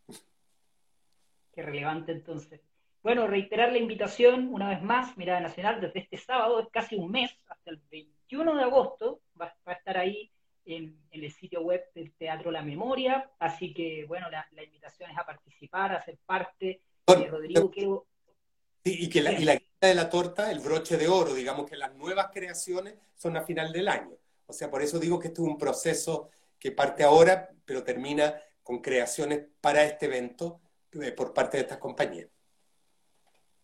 Qué 1.52 1.62
relevante 1.62 2.12
entonces. 2.12 2.60
Bueno, 3.02 3.26
reiterar 3.26 3.72
la 3.72 3.78
invitación 3.78 4.52
una 4.52 4.68
vez 4.68 4.82
más, 4.82 5.16
Mirada 5.16 5.40
Nacional, 5.40 5.80
desde 5.80 6.00
este 6.00 6.16
sábado, 6.16 6.60
es 6.60 6.68
casi 6.70 6.96
un 6.96 7.10
mes, 7.10 7.30
hasta 7.48 7.70
el 7.70 7.80
21 7.90 8.56
de 8.56 8.62
agosto, 8.62 9.20
va, 9.40 9.54
a 9.64 9.72
estar 9.72 9.98
ahí 9.98 10.30
en, 10.64 10.98
el 11.10 11.30
sitio 11.32 11.62
web 11.62 11.82
del 11.94 12.12
Teatro 12.12 12.50
La 12.50 12.62
Memoria, 12.62 13.30
así 13.38 13.74
que 13.74 14.04
bueno, 14.06 14.28
la, 14.30 14.46
invitación 14.62 15.10
es 15.10 15.18
a 15.18 15.26
participar, 15.26 15.94
a 15.94 16.02
ser 16.02 16.18
parte. 16.24 16.80
de 17.06 17.26
Rodrigo, 17.26 17.70
quiero... 17.70 18.06
y 18.84 19.08
que 19.08 19.20
la, 19.20 19.32
y 19.32 19.44
la 19.44 19.60
de 19.80 19.94
la 19.94 20.08
torta, 20.08 20.50
el 20.50 20.60
broche 20.60 20.96
de 20.96 21.08
oro, 21.08 21.34
digamos 21.34 21.68
que 21.68 21.76
las 21.76 21.94
nuevas 21.94 22.30
creaciones 22.32 22.94
son 23.14 23.36
a 23.36 23.42
final 23.42 23.72
del 23.72 23.88
año. 23.88 24.16
O 24.46 24.52
sea, 24.52 24.70
por 24.70 24.82
eso 24.82 24.98
digo 24.98 25.18
que 25.18 25.28
esto 25.28 25.42
es 25.42 25.48
un 25.48 25.58
proceso 25.58 26.30
que 26.58 26.72
parte 26.72 27.04
ahora, 27.04 27.50
pero 27.64 27.84
termina 27.84 28.40
con 28.64 28.80
creaciones 28.80 29.46
para 29.60 29.84
este 29.84 30.06
evento 30.06 30.60
eh, 30.92 31.12
por 31.12 31.32
parte 31.32 31.58
de 31.58 31.62
estas 31.62 31.78
compañías. 31.78 32.28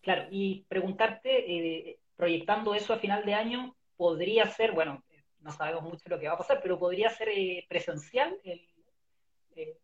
Claro, 0.02 0.28
y 0.30 0.64
preguntarte, 0.68 1.90
eh, 1.90 1.98
proyectando 2.14 2.74
eso 2.74 2.92
a 2.92 2.98
final 2.98 3.24
de 3.24 3.34
año, 3.34 3.76
podría 3.96 4.46
ser, 4.48 4.72
bueno, 4.72 5.02
no 5.40 5.52
sabemos 5.52 5.82
mucho 5.82 6.08
lo 6.08 6.20
que 6.20 6.28
va 6.28 6.34
a 6.34 6.38
pasar, 6.38 6.60
pero 6.62 6.78
podría 6.78 7.10
ser 7.10 7.30
eh, 7.30 7.66
presencial 7.68 8.38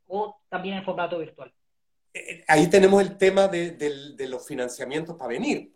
o 0.06 0.40
también 0.48 0.76
en 0.76 0.84
formato 0.84 1.18
virtual. 1.18 1.52
Ahí 2.48 2.68
tenemos 2.70 3.02
el 3.02 3.18
tema 3.18 3.48
de, 3.48 4.14
los 4.28 4.46
financiamientos 4.46 5.16
para 5.16 5.28
venir. 5.28 5.74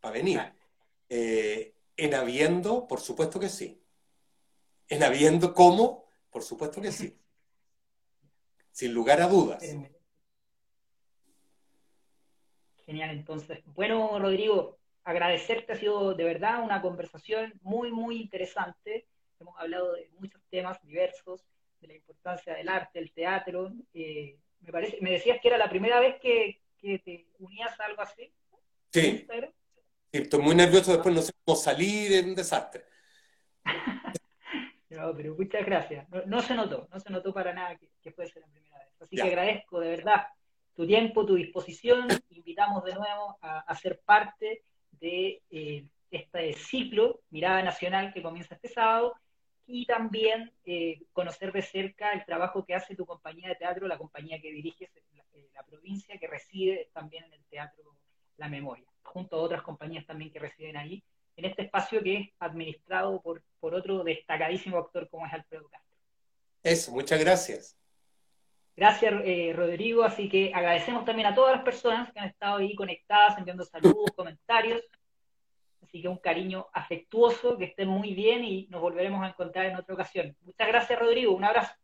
Para 0.00 0.14
venir. 0.14 0.40
en 1.08 2.14
habiendo, 2.14 2.86
por 2.86 3.00
supuesto 3.00 3.40
que 3.40 3.48
sí. 3.48 3.80
En 4.88 5.02
habiendo 5.02 5.52
cómo, 5.52 6.04
por 6.30 6.42
supuesto 6.42 6.80
que 6.80 6.92
sí. 6.92 7.16
Sin 8.78 8.94
lugar 8.94 9.20
a 9.20 9.26
dudas. 9.26 9.60
Genial, 12.86 13.10
entonces. 13.10 13.58
Bueno, 13.64 14.20
Rodrigo, 14.20 14.78
agradecerte, 15.02 15.72
ha 15.72 15.76
sido 15.76 16.14
de 16.14 16.22
verdad 16.22 16.62
una 16.62 16.80
conversación 16.80 17.58
muy, 17.62 17.90
muy 17.90 18.20
interesante. 18.20 19.08
Hemos 19.40 19.58
hablado 19.58 19.94
de 19.94 20.08
muchos 20.20 20.40
temas 20.48 20.80
diversos, 20.82 21.44
de 21.80 21.88
la 21.88 21.94
importancia 21.94 22.54
del 22.54 22.68
arte, 22.68 23.00
del 23.00 23.10
teatro. 23.10 23.72
Eh, 23.94 24.38
me, 24.60 24.70
parece, 24.70 24.98
me 25.00 25.10
decías 25.10 25.40
que 25.42 25.48
era 25.48 25.58
la 25.58 25.68
primera 25.68 25.98
vez 25.98 26.20
que, 26.20 26.62
te 26.80 27.26
unías 27.40 27.80
a 27.80 27.84
algo 27.84 28.02
así. 28.02 28.32
Sí. 28.92 29.26
Estoy 30.12 30.40
muy 30.40 30.54
nervioso, 30.54 30.92
después 30.92 31.12
no 31.12 31.22
sé 31.22 31.32
cómo 31.44 31.56
salir, 31.56 32.12
es 32.12 32.24
un 32.24 32.36
desastre. 32.36 32.84
no, 34.90 35.12
pero 35.16 35.34
muchas 35.34 35.66
gracias. 35.66 36.06
No, 36.26 36.40
se 36.42 36.54
notó, 36.54 36.86
no 36.92 37.00
se 37.00 37.10
notó 37.10 37.34
para 37.34 37.52
nada 37.52 37.76
que, 37.76 37.90
que 38.00 38.12
fuese 38.12 38.38
la 38.38 38.46
primera 38.46 38.67
Así 39.00 39.16
que 39.16 39.22
agradezco 39.22 39.80
de 39.80 39.90
verdad 39.90 40.26
tu 40.74 40.86
tiempo, 40.86 41.26
tu 41.26 41.34
disposición. 41.34 42.08
Invitamos 42.30 42.84
de 42.84 42.94
nuevo 42.94 43.38
a, 43.40 43.74
ser 43.74 44.00
parte 44.04 44.62
de 44.92 45.42
eh, 45.50 45.84
este 46.10 46.52
ciclo 46.54 47.20
Mirada 47.30 47.62
Nacional 47.62 48.12
que 48.12 48.22
comienza 48.22 48.54
este 48.54 48.68
sábado 48.68 49.14
y 49.66 49.84
también 49.84 50.50
eh, 50.64 51.02
conocer 51.12 51.52
de 51.52 51.62
cerca 51.62 52.12
el 52.12 52.24
trabajo 52.24 52.64
que 52.64 52.74
hace 52.74 52.96
tu 52.96 53.04
compañía 53.04 53.48
de 53.48 53.56
teatro, 53.56 53.86
la 53.86 53.98
compañía 53.98 54.40
que 54.40 54.50
diriges 54.50 54.88
en 54.96 55.18
la, 55.18 55.24
la, 55.54 55.62
provincia, 55.62 56.18
que 56.18 56.26
reside 56.26 56.88
también 56.94 57.24
en 57.24 57.34
el 57.34 57.44
Teatro 57.50 57.96
La 58.38 58.48
Memoria, 58.48 58.86
junto 59.02 59.36
a 59.36 59.40
otras 59.40 59.62
compañías 59.62 60.06
también 60.06 60.32
que 60.32 60.38
residen 60.38 60.78
ahí, 60.78 61.02
en 61.36 61.44
este 61.44 61.62
espacio 61.62 62.02
que 62.02 62.16
es 62.16 62.28
administrado 62.38 63.20
por, 63.20 63.42
por 63.60 63.74
otro 63.74 64.02
destacadísimo 64.02 64.78
actor 64.78 65.08
como 65.10 65.26
es 65.26 65.32
Alfredo 65.32 65.68
Castro. 65.68 65.96
Eso, 66.62 66.90
muchas 66.92 67.20
gracias. 67.20 67.77
Gracias, 68.78 69.12
eh, 69.24 69.52
Rodrigo. 69.56 70.04
Así 70.04 70.28
que 70.28 70.52
agradecemos 70.54 71.04
también 71.04 71.26
a 71.26 71.34
todas 71.34 71.56
las 71.56 71.64
personas 71.64 72.12
que 72.12 72.20
han 72.20 72.28
estado 72.28 72.58
ahí 72.58 72.76
conectadas, 72.76 73.36
enviando 73.36 73.64
saludos, 73.64 74.12
comentarios. 74.14 74.80
Así 75.82 76.00
que 76.00 76.06
un 76.06 76.18
cariño 76.18 76.68
afectuoso, 76.72 77.58
que 77.58 77.64
estén 77.64 77.88
muy 77.88 78.14
bien 78.14 78.44
y 78.44 78.68
nos 78.70 78.80
volveremos 78.80 79.20
a 79.24 79.30
encontrar 79.30 79.66
en 79.66 79.74
otra 79.74 79.94
ocasión. 79.94 80.36
Muchas 80.42 80.68
gracias, 80.68 80.96
Rodrigo. 80.96 81.32
Un 81.34 81.44
abrazo. 81.44 81.74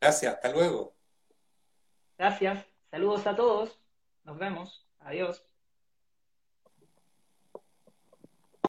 Gracias, 0.00 0.36
hasta 0.36 0.50
luego. 0.50 0.94
Gracias. 2.16 2.64
Saludos 2.90 3.26
a 3.26 3.36
todos. 3.36 3.78
Nos 4.24 4.38
vemos. 4.38 4.88
Adiós. 5.00 5.44